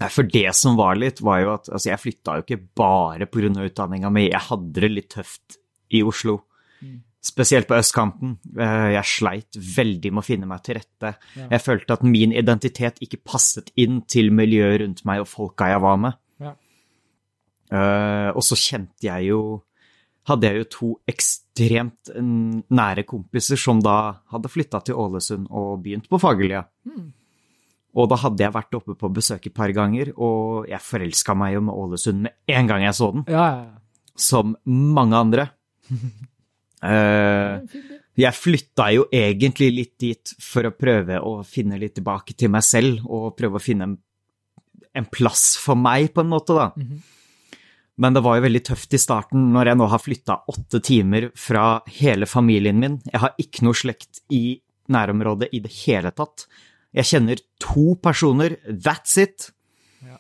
[0.01, 3.27] Nei, for det som var litt, var jo at altså, jeg flytta jo ikke bare
[3.29, 3.51] pga.
[3.67, 5.59] utdanninga mi, jeg hadde det litt tøft
[5.93, 6.39] i Oslo.
[7.21, 8.39] Spesielt på østkanten.
[8.57, 11.11] Eh, Jeg sleit veldig med å finne meg til rette.
[11.37, 11.49] Ja.
[11.51, 15.83] Jeg følte at min identitet ikke passet inn til miljøet rundt meg og folka jeg
[15.85, 16.17] var med.
[17.71, 19.43] Eh, og så kjente jeg jo
[20.29, 25.81] Hadde jeg jo to ekstremt mm, nære kompiser som da hadde flytta til Ålesund og
[25.83, 26.61] begynt på Fagerlia.
[27.97, 31.57] Og da hadde jeg vært oppe på besøk et par ganger, og jeg forelska meg
[31.57, 34.13] jo med Ålesund med en gang jeg så den, Ja, ja, ja.
[34.15, 35.49] som mange andre.
[36.85, 37.65] uh,
[38.21, 42.67] jeg flytta jo egentlig litt dit for å prøve å finne litt tilbake til meg
[42.67, 43.97] selv, og prøve å finne en,
[45.01, 46.71] en plass for meg, på en måte, da.
[48.01, 51.29] Men det var jo veldig tøft i starten, når jeg nå har flytta åtte timer
[51.37, 52.99] fra hele familien min.
[53.11, 54.57] Jeg har ikke noe slekt i
[54.91, 56.47] nærområdet i det hele tatt.
[56.97, 59.51] Jeg kjenner to personer, that's it.
[60.03, 60.17] Ja.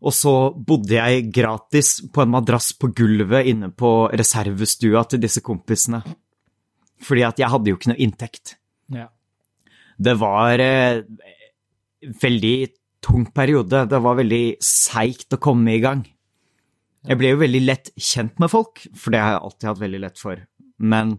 [0.00, 5.44] Og så bodde jeg gratis på en madrass på gulvet inne på reservestua til disse
[5.44, 6.00] kompisene.
[7.04, 8.56] Fordi at jeg hadde jo ikke noe inntekt.
[8.94, 9.10] ja.
[9.94, 11.04] Det var eh,
[12.22, 12.56] veldig
[13.04, 13.84] tung periode.
[13.86, 16.02] Det var veldig seigt å komme i gang.
[17.04, 20.00] Jeg ble jo veldig lett kjent med folk, for det har jeg alltid hatt veldig
[20.06, 20.40] lett for.
[20.80, 21.18] Men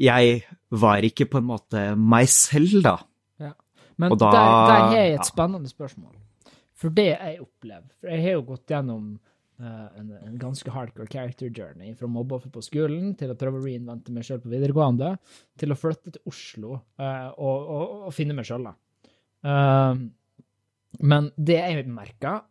[0.00, 0.42] jeg
[0.82, 2.94] var ikke på en måte meg selv, da.
[3.42, 3.52] Ja.
[4.00, 6.14] Men da- der, der har jeg et spennende spørsmål.
[6.82, 9.02] For det jeg opplever For jeg har jo gått gjennom
[9.62, 13.62] uh, en, en ganske hardcore character journey fra mobbeoffer på skolen til å prøve å
[13.66, 15.12] reinvente meg sjøl på videregående,
[15.58, 18.74] til å flytte til Oslo uh, og, og, og finne meg sjøl, da.
[19.46, 20.02] Uh,
[21.06, 22.42] men det jeg merker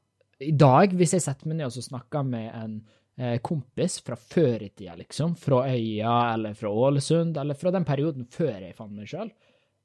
[0.42, 2.76] i dag, hvis jeg setter meg ned og snakker med en
[3.18, 7.88] eh, kompis fra før i tida, liksom, fra Øya eller fra Ålesund, eller fra den
[7.88, 9.32] perioden før jeg fant meg sjøl,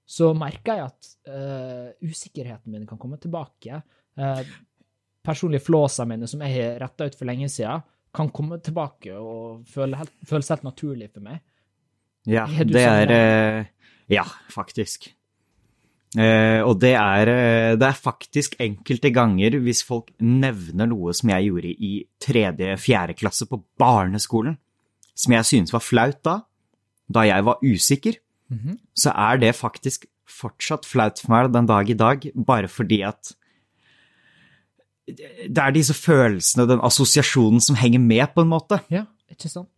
[0.06, 3.80] så merker jeg at uh, usikkerheten min kan komme tilbake.
[4.14, 4.38] Uh,
[5.26, 7.82] personlige flåsene mine som jeg har retta ut for lenge siden,
[8.16, 11.42] kan komme tilbake og føle helt, føles helt naturlig for meg.
[12.26, 15.10] Ja, det sånn, er eh, Ja, faktisk.
[16.14, 21.32] Eh, og det er, eh, det er faktisk enkelte ganger hvis folk nevner noe som
[21.34, 21.90] jeg gjorde i
[22.22, 24.54] tredje-fjerde klasse på barneskolen,
[25.16, 26.38] som jeg synes var flaut da,
[27.10, 28.78] da jeg var usikker, Mhm.
[28.94, 33.32] så er det faktisk fortsatt flaut for meg den dag i dag, bare fordi at
[35.06, 38.80] det er disse følelsene, den assosiasjonen som henger med, på en måte.
[38.90, 39.68] Ja, ikke sant?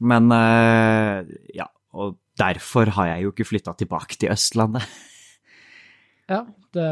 [0.00, 1.24] Men eh,
[1.54, 1.66] ja,
[1.96, 4.86] og derfor har jeg jo ikke flytta tilbake til Østlandet.
[6.26, 6.40] Ja,
[6.74, 6.86] det,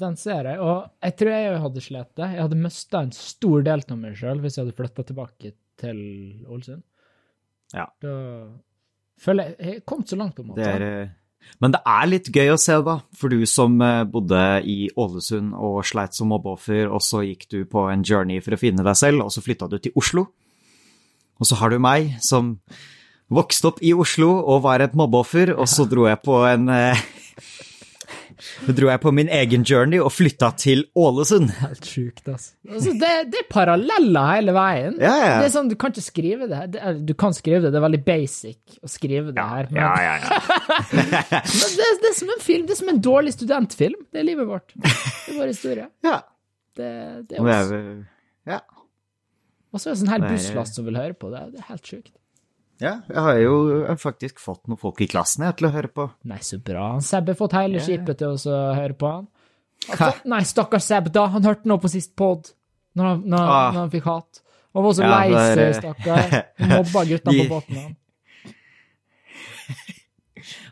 [0.00, 0.60] den ser jeg.
[0.64, 2.28] Og jeg tror jeg hadde slitt det.
[2.32, 5.98] Jeg hadde mista en stor del av meg sjøl hvis jeg hadde flytta tilbake til
[6.48, 6.80] Ålesund.
[7.76, 7.84] Ja.
[8.00, 8.14] Da
[9.20, 10.64] føler jeg Jeg kommet så langt, på en måte.
[10.64, 14.04] Det er, eh, men det er litt gøy å se, da, for du som eh,
[14.08, 18.56] bodde i Ålesund og sleit som mobbeoffer, og så gikk du på en journey for
[18.56, 20.30] å finne deg selv, og så flytta du til Oslo.
[21.38, 22.56] Og så har du meg, som
[23.30, 27.00] vokste opp i Oslo og var et mobbeoffer, og så dro jeg på en eh,
[28.78, 31.50] dro jeg på min egen journey og flytta til Ålesund.
[31.58, 32.52] Helt sjukt, altså.
[32.70, 34.96] altså det, det er paralleller hele veien.
[35.02, 35.32] Ja, ja.
[35.42, 36.56] Det er sånn, Du kan ikke skrive det.
[36.62, 36.70] her.
[36.72, 39.68] det er, du kan skrive det, det er veldig basic å skrive det her.
[39.72, 40.40] Men, Ja, ja, ja.
[40.94, 41.12] men
[41.82, 42.66] det, det er som en film.
[42.70, 44.06] Det er som en dårlig studentfilm.
[44.14, 44.72] Det er livet vårt.
[44.78, 45.88] Det er vår historie.
[46.08, 46.20] ja.
[46.78, 46.90] Det,
[47.28, 47.72] det er oss.
[48.46, 48.60] ja.
[49.74, 51.42] Og så er det sånn hel er- busslast som vil høre på det.
[51.52, 52.12] Det er helt sjukt.
[52.80, 53.54] Ja, jeg har jo
[53.98, 56.04] faktisk fått noen folk i klassen jeg, til å høre på.
[56.30, 56.92] Nei, så bra.
[56.94, 59.26] Han Seb har fått hele skipet til å høre på han.
[59.98, 61.24] Han Nei, stakkars Seb, da.
[61.34, 62.52] Han hørte noe på sist pod,
[62.98, 63.70] når han, når, Ah.
[63.74, 64.42] når han fikk hat.
[64.74, 66.44] Han var så Ja, lei er- seg, stakkar.
[66.70, 67.76] Mobba gutta på båten.
[67.82, 67.96] Han.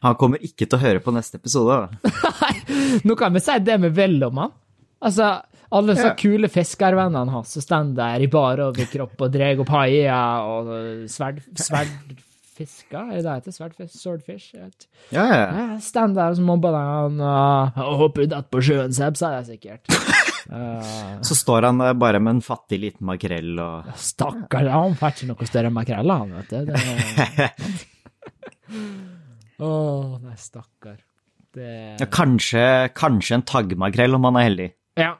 [0.07, 1.88] Han kommer ikke til å høre på neste episode.
[2.02, 2.11] da.
[3.09, 4.52] Nå kan vi si det vi vil om han.
[5.02, 5.32] Altså,
[5.72, 10.46] alle så kule fiskervennene hans som står der i bar overkropp og drar opp haier
[10.46, 10.70] og
[11.10, 13.52] sverd, sverdfisker, er det det heter?
[13.56, 13.96] Sverdfisk?
[14.00, 14.54] Swordfish?
[14.54, 15.40] Ja, ja.
[15.50, 17.20] Ja, Stand der og så mobber han.
[17.20, 19.82] og- Håper du detter på sjøen, Seb, sa jeg sikkert.
[20.46, 25.16] Eh, Så står han der bare med en fattig liten makrell og Stakkar, han får
[25.16, 26.70] ikke noe større makrell, han, vet du.
[26.70, 27.50] Det...
[29.66, 29.70] Å,
[30.22, 31.00] nei, stakkar.
[31.56, 32.62] Det ja, kanskje,
[32.94, 34.68] kanskje en taggmakrell om han er heldig.
[35.00, 35.14] Ja.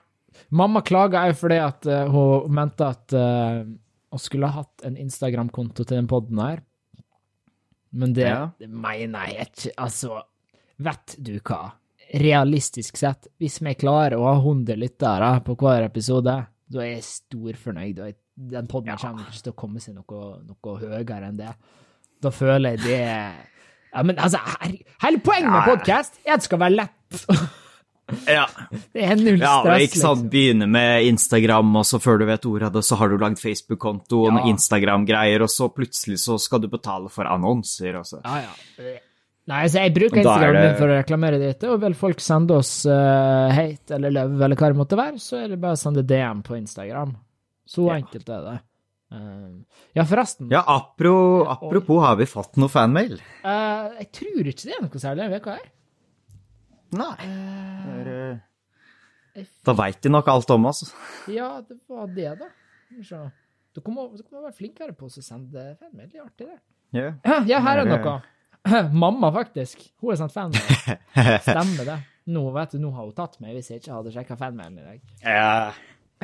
[0.51, 3.65] Mamma klaga òg fordi at eh, hun mente at eh,
[4.13, 6.61] hun skulle ha hatt en Instagram-konto til den poden her.
[7.93, 8.51] Men det, Ja.
[8.59, 9.73] det mener jeg ikke.
[9.79, 10.21] Altså,
[10.79, 11.73] vet du hva?
[12.15, 16.37] Realistisk sett, hvis vi klarer å ha 100 lyttere på hver episode,
[16.69, 17.99] da er jeg storfornøyd.
[17.99, 18.97] Er- Den poden Ja.
[18.97, 21.55] kommer ikke til å komme seg noe, noe høyere enn det.
[22.21, 22.99] Da føler jeg det
[23.95, 27.27] Ja, men altså, her, hele poenget med podkast er at det skal være lett.
[28.27, 28.45] Ja,
[28.95, 30.21] Det er null ja stress, ikke sant.
[30.21, 30.31] liksom.
[30.31, 33.41] Begynne med Instagram, og så før du vet ordet av det, så har du lagd
[33.43, 34.45] Facebook-konto og Ja.
[34.53, 37.97] Instagram-greier, og så plutselig så skal du betale for annonser.
[37.99, 38.21] Og så.
[38.25, 38.95] Ja, ja.
[39.49, 42.51] Nei, altså, jeg bruker er Instagram det- for å reklamere dette, og vil folk sende
[42.57, 45.79] oss uh, hate eller love eller hva det måtte være, så er det bare å
[45.79, 47.17] sende DM på Instagram.
[47.69, 47.95] Så Ja.
[48.01, 48.61] enkelt er det.
[49.13, 49.63] Uh,
[49.95, 50.49] ja, forresten.
[50.51, 53.21] Ja, apro, apropos, har vi fått noe fanmail?
[53.45, 55.71] Uh, jeg tror ikke det er noe særlig denne veka her.
[56.95, 57.17] Nei.
[57.27, 58.09] Er,
[59.37, 60.85] eh, Da veit de nok alt om oss.
[61.29, 62.49] Ja, det var det, da.
[63.05, 63.25] Så,
[63.75, 65.93] du må, være flinkere på å sende fan.
[65.97, 66.59] Det er artig, det.
[66.97, 67.11] Ja.
[67.27, 68.17] Ja, ja, her er er- noe.
[69.05, 69.83] Mamma, faktisk.
[70.03, 70.97] Hun har sendt fanmail.
[71.47, 71.99] Stemmer det.
[72.35, 74.87] Nå vet du, nå har hun tatt meg hvis jeg ikke hadde sjekka fanmailen i
[74.87, 75.05] dag.
[75.23, 75.73] Ja.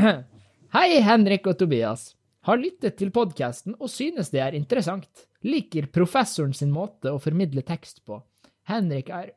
[0.74, 2.08] Hei, Henrik og Tobias.
[2.48, 5.26] Har lyttet til podkasten og synes det er interessant.
[5.46, 8.18] Liker professoren sin måte å formidle tekst på.
[8.66, 9.30] Henrik er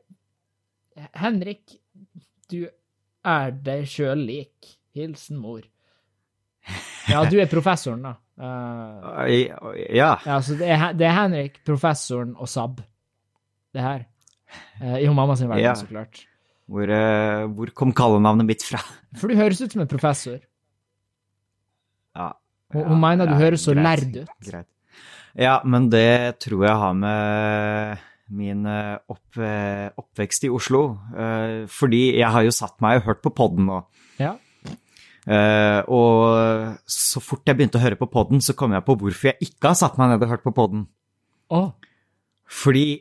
[1.16, 1.76] Henrik,
[2.50, 2.66] du
[3.26, 4.76] er deg sjøl lik.
[4.96, 5.64] Hilsen mor.
[7.10, 8.14] Ja, du er professoren, da.
[8.36, 9.26] Uh,
[9.94, 10.16] ja.
[10.26, 12.80] ja, så det er, det er Henrik, professoren og Sab.
[13.76, 14.06] Det her.
[14.80, 15.74] Uh, I mamma sin verden, Ja.
[15.78, 16.24] så klart.
[16.66, 18.80] Hvor, uh, hvor kom kallenavnet mitt fra?
[19.20, 20.40] For du høres ut som en professor.
[22.16, 22.32] Ja.
[22.74, 24.34] Hun, hun mener du høres så greit, lærd ut.
[24.48, 24.68] Greit.
[25.36, 30.82] Ja, men det tror jeg har med min eh, opp, eh, oppvekst i Oslo.
[31.14, 33.84] eh, Fordi jeg har jo satt meg og hørt på podden nå.
[34.22, 34.36] Ja.
[35.26, 39.48] Og så fort jeg begynte å høre på podden, så kom jeg på hvorfor jeg
[39.48, 40.84] ikke har satt meg ned og hørt på podden.
[41.50, 41.72] Oh.
[42.46, 43.00] Fordi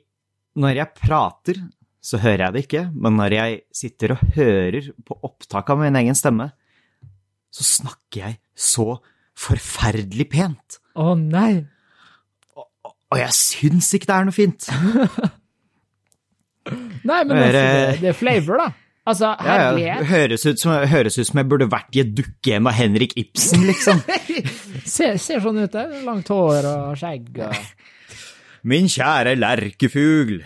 [0.58, 1.60] når jeg prater,
[2.02, 6.00] så hører jeg det ikke, men når jeg sitter og hører på opptak av min
[6.02, 6.50] egen stemme,
[7.54, 8.98] så snakker jeg så
[9.38, 10.80] forferdelig pent.
[10.98, 11.68] å nei!
[13.14, 14.66] Og jeg syns ikke det er noe fint.
[17.06, 18.68] Nei, men Det er, altså, det, eh, det er flavor, da.
[19.06, 19.66] Altså, Ja, ja.
[19.70, 20.06] herlighet.
[20.10, 23.68] Høres, ut som, høres ut som jeg burde vært i et dukkehjem av Henrik Ibsen,
[23.70, 24.02] liksom.
[24.96, 25.84] Ser, ser sånn ut, det.
[26.06, 27.54] Langt hår og skjegg og
[28.70, 30.40] Min kjære lerkefugl.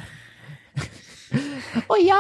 [1.87, 2.19] Å ja!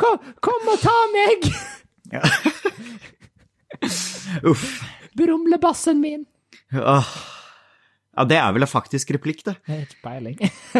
[0.00, 1.44] kom, kom og ta meg!
[4.48, 4.64] Uff.
[5.16, 6.24] Brumlebassen min.
[6.74, 7.10] Åh.
[8.16, 9.58] Ja, det er vel en faktisk replikk, det.
[9.68, 10.38] Ikke peiling.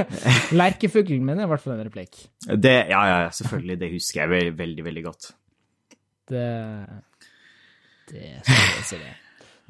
[0.61, 2.22] Lerkefuglen min er i hvert fall en replikk.
[2.49, 3.76] det ja, ja, selvfølgelig.
[3.82, 5.28] Det husker jeg veldig, veldig, veldig godt.
[6.32, 6.49] Det
[8.09, 9.14] Det skal jeg si det.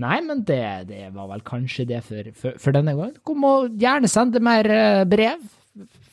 [0.04, 0.62] Nei, men det,
[0.92, 3.16] det var vel kanskje det for, for, for denne gangen.
[3.26, 5.42] Kom må gjerne sende mer eh, brev.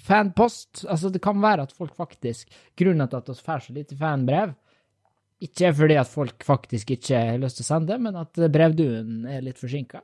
[0.08, 0.86] Fanpost.
[0.90, 2.50] Altså, det kan være at folk faktisk
[2.80, 4.56] Grunnen til at vi får så lite fanbrev,
[5.44, 9.44] ikke fordi at folk faktisk ikke har lyst til å sende, men at brevduen er
[9.46, 10.04] litt forsinka.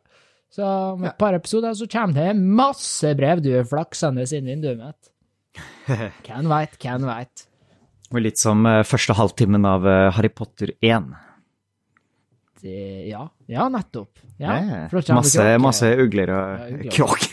[0.50, 5.14] Så om et par episoder så kommer det masse brevduer flaksende inn vinduet mitt.
[6.26, 7.46] Hvem veit, hvem veit.
[8.18, 11.12] Litt som eh, første halvtimen av eh, Harry Potter 1.
[12.60, 12.78] Det,
[13.08, 14.20] ja, ja, nettopp.
[14.42, 14.58] Ja,
[15.16, 17.28] masse, masse ugler og ja, kråk.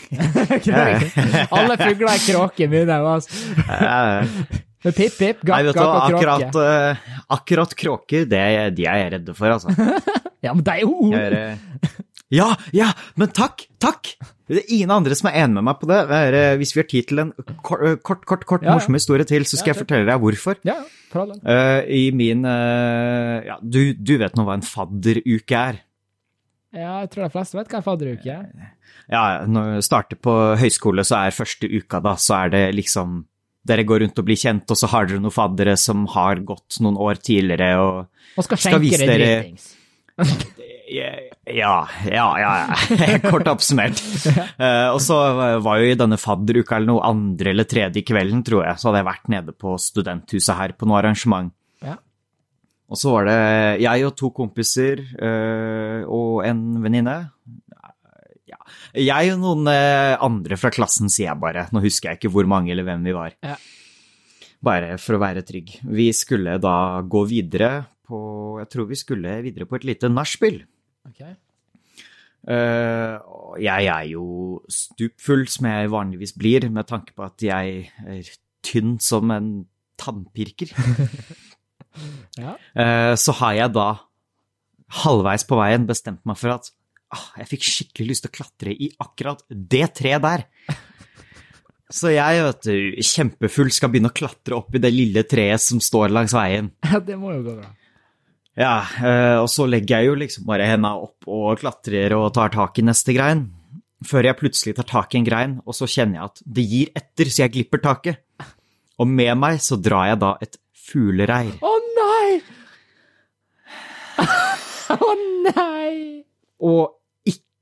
[0.63, 1.25] Kråke.
[1.57, 3.01] Alle fugler er kråker, mine.
[3.15, 4.61] Altså.
[4.77, 6.47] Eh, Med Pip, pip, Nei, gakk, vet du gakk og kråke.
[6.47, 9.73] akkurat, eh, akkurat kråker, det, er de jeg er redde for, altså.
[10.45, 11.87] Ja, men det er jo er, eh,
[12.29, 14.11] ja, ja, men takk, takk!
[14.47, 15.97] Det er ingen andre som er enig med meg på det.
[16.13, 17.31] er, eh, hvis vi har tid til en
[17.65, 18.75] kort, kort, kort, kort Ja, ja.
[18.77, 20.59] morsom historie til, så skal Ja, jeg fortelle deg hvorfor.
[20.67, 20.77] Ja.
[21.17, 25.81] Eh, I min uh, Ja, du, du vet nå hva en fadderuke er.
[26.75, 28.71] Ja, jeg tror de fleste vet hva en fadderuke er.
[29.09, 33.23] Ja, når du starter på høyskole, så er første uka da, så er det liksom
[33.67, 36.79] Dere går rundt og blir kjent, og så har dere noen faddere som har gått
[36.85, 39.73] noen år tidligere, og Og skal skjenke dere- dritings.
[40.87, 42.25] Ja, ja, ja.
[42.39, 43.17] ja.
[43.31, 43.99] Kort oppsummert.
[44.55, 45.17] Eh, og så
[45.63, 49.01] var jo i denne fadderuka eller noe andre eller tredje kvelden, tror jeg, så hadde
[49.01, 51.51] jeg vært nede på studenthuset her på noe arrangement.
[51.83, 51.97] Ja.
[52.87, 53.37] Og så var det
[53.83, 57.17] jeg og to kompiser eh, og en venninne.
[58.97, 61.67] Jeg og noen eh, andre fra klassen, sier jeg bare.
[61.73, 63.35] Nå husker jeg ikke hvor mange eller hvem vi var.
[63.45, 63.57] Ja.
[64.67, 65.75] Bare for å være trygg.
[65.85, 67.71] Vi skulle da gå videre
[68.07, 68.19] på
[68.61, 70.61] Jeg tror vi skulle videre på et lite nachspiel.
[71.09, 71.35] Okay.
[72.47, 73.15] Eh,
[73.61, 74.25] jeg er jo
[74.71, 78.31] stupfull, som jeg vanligvis blir, med tanke på at jeg er
[78.65, 79.51] tynn som en
[79.99, 80.73] tannpirker.
[82.37, 82.51] Ja.
[82.77, 83.87] Eh, så har jeg da
[85.01, 86.69] halvveis på veien bestemt meg for at
[87.39, 90.45] jeg fikk skikkelig lyst til å klatre i akkurat det treet der.
[91.87, 95.79] Så jeg, vet du, kjempefull skal begynne å klatre opp i det lille treet som
[95.83, 96.73] står langs veien.
[96.91, 97.69] Ja, det må jo gå bra.
[98.57, 102.51] Ja, eh, og så legger jeg jo liksom bare henda opp og klatrer og tar
[102.55, 103.45] tak i neste grein.
[104.07, 106.91] Før jeg plutselig tar tak i en grein, og så kjenner jeg at det gir
[106.97, 108.19] etter, så jeg glipper taket.
[108.97, 110.57] Og med meg så drar jeg da et
[110.89, 111.53] fuglereir.
[111.61, 112.41] Å nei!
[115.07, 115.11] Å
[115.47, 115.95] nei!
[116.65, 116.96] Og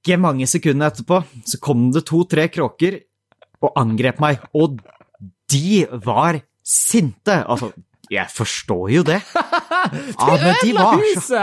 [0.06, 3.02] ikke mange sekunder etterpå så kom det to-tre kråker
[3.66, 4.78] og angrep meg, og
[5.50, 7.40] de var sinte.
[7.50, 7.72] Altså,
[8.14, 9.22] jeg forstår jo det.
[9.86, 11.42] Ja, men de var så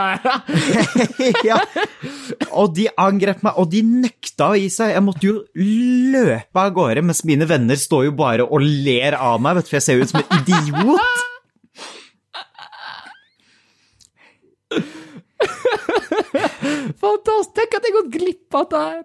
[1.47, 1.61] ja.
[2.59, 4.97] Og de angrep meg, og de nekta å gi seg.
[4.97, 9.39] Jeg måtte jo løpe av gårde, mens mine venner står jo bare og ler av
[9.43, 11.23] meg, vet du, for jeg ser jo ut som en idiot.
[17.03, 17.55] Fantastisk!
[17.59, 19.03] Tenk at jeg har gått glipp av det her!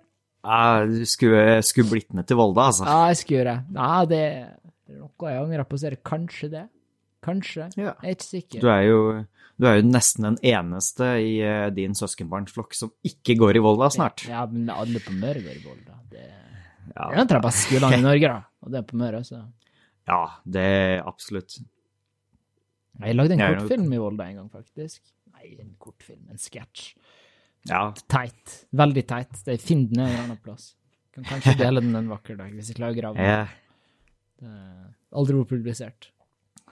[0.87, 2.85] Du skulle, skulle blitt med til Volda, altså.
[2.87, 3.73] Ja, jeg skulle gjøre det.
[3.75, 6.61] Nei, det er noe jeg angrer på, så er det kanskje det.
[7.27, 7.65] Kanskje.
[7.75, 7.95] Ja.
[8.05, 8.61] Jeg er ikke sikker.
[8.63, 8.99] Du er jo,
[9.59, 13.89] du er jo nesten den eneste i eh, din søskenbarnsflokk som ikke går i Volda
[13.91, 14.23] snart.
[14.29, 15.97] Ja, men alle på Møre går i Volda.
[16.13, 18.63] Det Ja, det er en av de beste skolene i Norge, da.
[18.63, 19.41] Og det er på Møre, så.
[20.07, 21.57] ja det er absolutt.
[23.03, 25.01] Jeg lagde en kortfilm i Volda en gang, faktisk.
[25.35, 26.93] Nei, en kortfilm, en sketsj.
[27.70, 28.59] Ja, Teit.
[28.78, 29.39] Veldig teit.
[29.45, 30.72] Det Finn den en annen plass.
[31.15, 33.57] Kan kanskje dele den en vakker dag, hvis jeg klarer å grave den.
[34.38, 34.53] Det
[35.18, 36.09] Aldri vært publisert.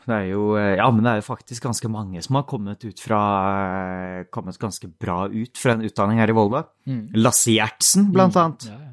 [0.06, 2.84] Det er jo, eh, ja, men det er jo faktisk ganske mange som har kommet
[2.86, 3.22] ut fra
[3.56, 6.66] eh, Kommet ganske bra ut fra en utdanning her i Volda.
[6.86, 7.08] Mm.
[7.18, 8.68] Lasse Gjertsen, blant annet.
[8.70, 8.92] Ja, ja.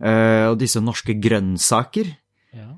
[0.00, 2.06] Uh, og disse norske grønnsaker,
[2.56, 2.70] ja.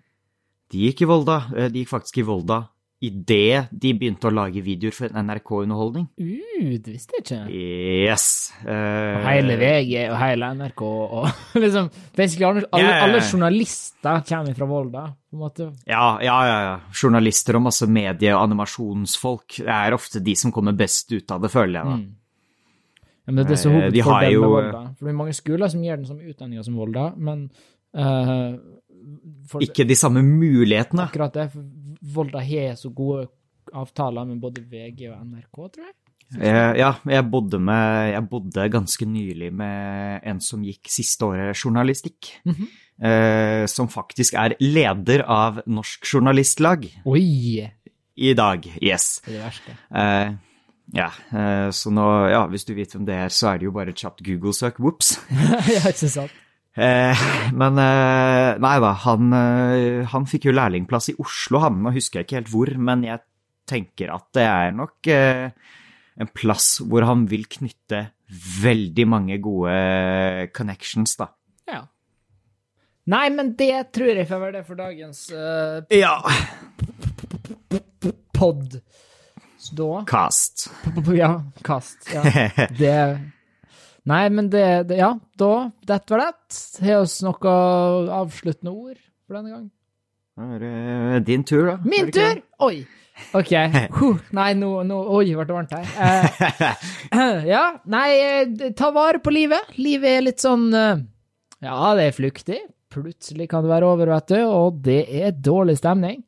[0.75, 1.37] de gikk i Volda.
[1.71, 2.65] De gikk faktisk i Volda
[3.03, 6.05] idet de begynte å lage videoer for NRK-underholdning.
[6.21, 7.41] Uh, det visste jeg ikke.
[7.51, 8.27] Yes.
[8.63, 11.29] Uh, Og hele VG og hele NRK og
[11.65, 12.95] liksom Basically alle, ja.
[13.03, 15.69] alle journalister kommer fra Volda, på en måte.
[15.91, 16.75] Ja, ja, ja, ja.
[17.03, 19.59] Journalister og masse medie- og animasjonsfolk.
[19.67, 21.89] Det er ofte de som kommer best ut av det, føler jeg.
[21.91, 21.97] da.
[22.03, 22.11] Mm.
[23.23, 24.85] Ja, men det er så Eh, de har hovedfordelen jo- med Volda.
[24.99, 27.45] For det er mange skoler som gir den samme utdanninga som Volda, men
[27.95, 28.57] uh,
[29.51, 31.05] for Ikke de samme mulighetene.
[31.11, 31.63] akkurat det, for
[32.03, 33.29] Volda har så gode
[33.73, 35.97] avtaler med både VG og NRK, tror jeg.
[36.41, 41.59] Eh, ja, jeg bodde, med, jeg bodde ganske nylig med en som gikk siste året
[41.59, 42.33] journalistikk.
[42.49, 42.71] Mhm.
[43.03, 47.69] eh, som faktisk er leder av Norsk Journalistlag Oi!
[48.17, 48.67] i dag.
[48.81, 49.21] Yes.
[49.25, 49.77] Det er det verste.
[49.95, 50.33] Eh,
[50.93, 53.75] ja, eh, så nå, ja, hvis du vet hvem det er, så er det jo
[53.75, 54.81] bare et kjapt Google-søk.
[54.81, 55.17] Whoops.
[55.77, 56.42] ja, ikke sant?
[56.73, 61.83] Eh, men eh, nei da, han, eh, han fikk jo lærlingplass i Oslo, han.
[61.85, 63.21] Nå husker jeg ikke helt hvor, men jeg
[63.69, 65.53] tenker at det er nok eh,
[66.21, 68.07] en plass hvor han vil knytte
[68.63, 69.77] veldig mange gode
[70.57, 71.29] connections, da.
[71.69, 71.83] Ja.
[73.13, 76.15] Nei, men det tror jeg får være det for dagens uh, Ja.
[78.33, 78.79] pod.
[79.63, 80.71] Så da Cast.
[81.15, 82.09] Ja, kast.
[82.15, 82.23] Ja.
[82.79, 82.97] Det
[84.11, 85.53] Nei, men det, det Ja, da
[85.87, 86.33] Det var det.
[86.83, 87.53] Har vi noe
[88.23, 89.71] avsluttende ord for denne gang?
[90.33, 90.73] Det
[91.17, 91.77] er din tur, da.
[91.85, 92.41] Min tur!
[92.67, 92.83] Oi!
[93.37, 93.53] OK.
[94.01, 94.19] Huh.
[94.35, 95.87] Nei, nå, nå Oi, ble det varmt her.
[96.03, 99.75] Eh, ja, nei, eh, ta vare på livet.
[99.79, 101.03] Livet er litt sånn eh,
[101.63, 102.61] Ja, det er flyktig.
[102.93, 106.23] Plutselig kan det være over, vet du, og det er dårlig stemning.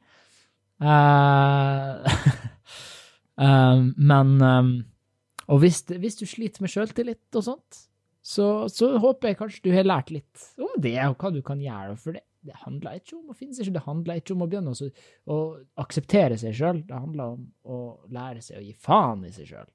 [0.85, 2.19] Eh,
[3.49, 4.73] eh, men eh,
[5.53, 7.81] Og hvis, hvis du sliter med sjøltillit og sånt,
[8.25, 11.61] så, så håper jeg kanskje du har lært litt om det, og hva du kan
[11.61, 12.25] gjøre for det.
[12.45, 14.89] Det handler ikke om å finne seg selv, det handler ikke om å begynne å,
[15.33, 15.37] å
[15.81, 16.83] akseptere seg sjøl.
[16.85, 17.79] Det handler om å
[18.13, 19.71] lære seg å gi faen i seg sjøl.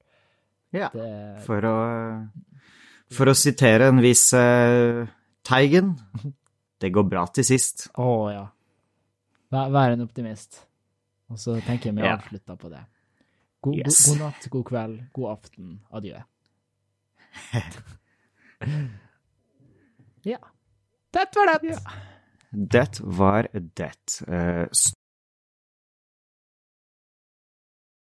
[0.77, 0.91] Ja.
[0.93, 1.07] Det,
[1.47, 1.77] For å,
[3.09, 5.01] for å sitere en viss uh,
[5.49, 5.95] Teigen
[6.79, 7.89] Det går bra til sist.
[7.99, 8.45] å ja.
[9.51, 10.61] Vær, vær en optimist.
[11.29, 12.85] Og så tenker jeg vi avslutter på det.
[13.61, 14.05] God, Yes.
[14.05, 15.79] god, god natt, god kveld, god aften.
[15.91, 16.17] Adjø.
[20.23, 20.37] ja.
[21.13, 21.77] Det var det.
[22.71, 24.21] Det var det.
[24.27, 24.67] Eh,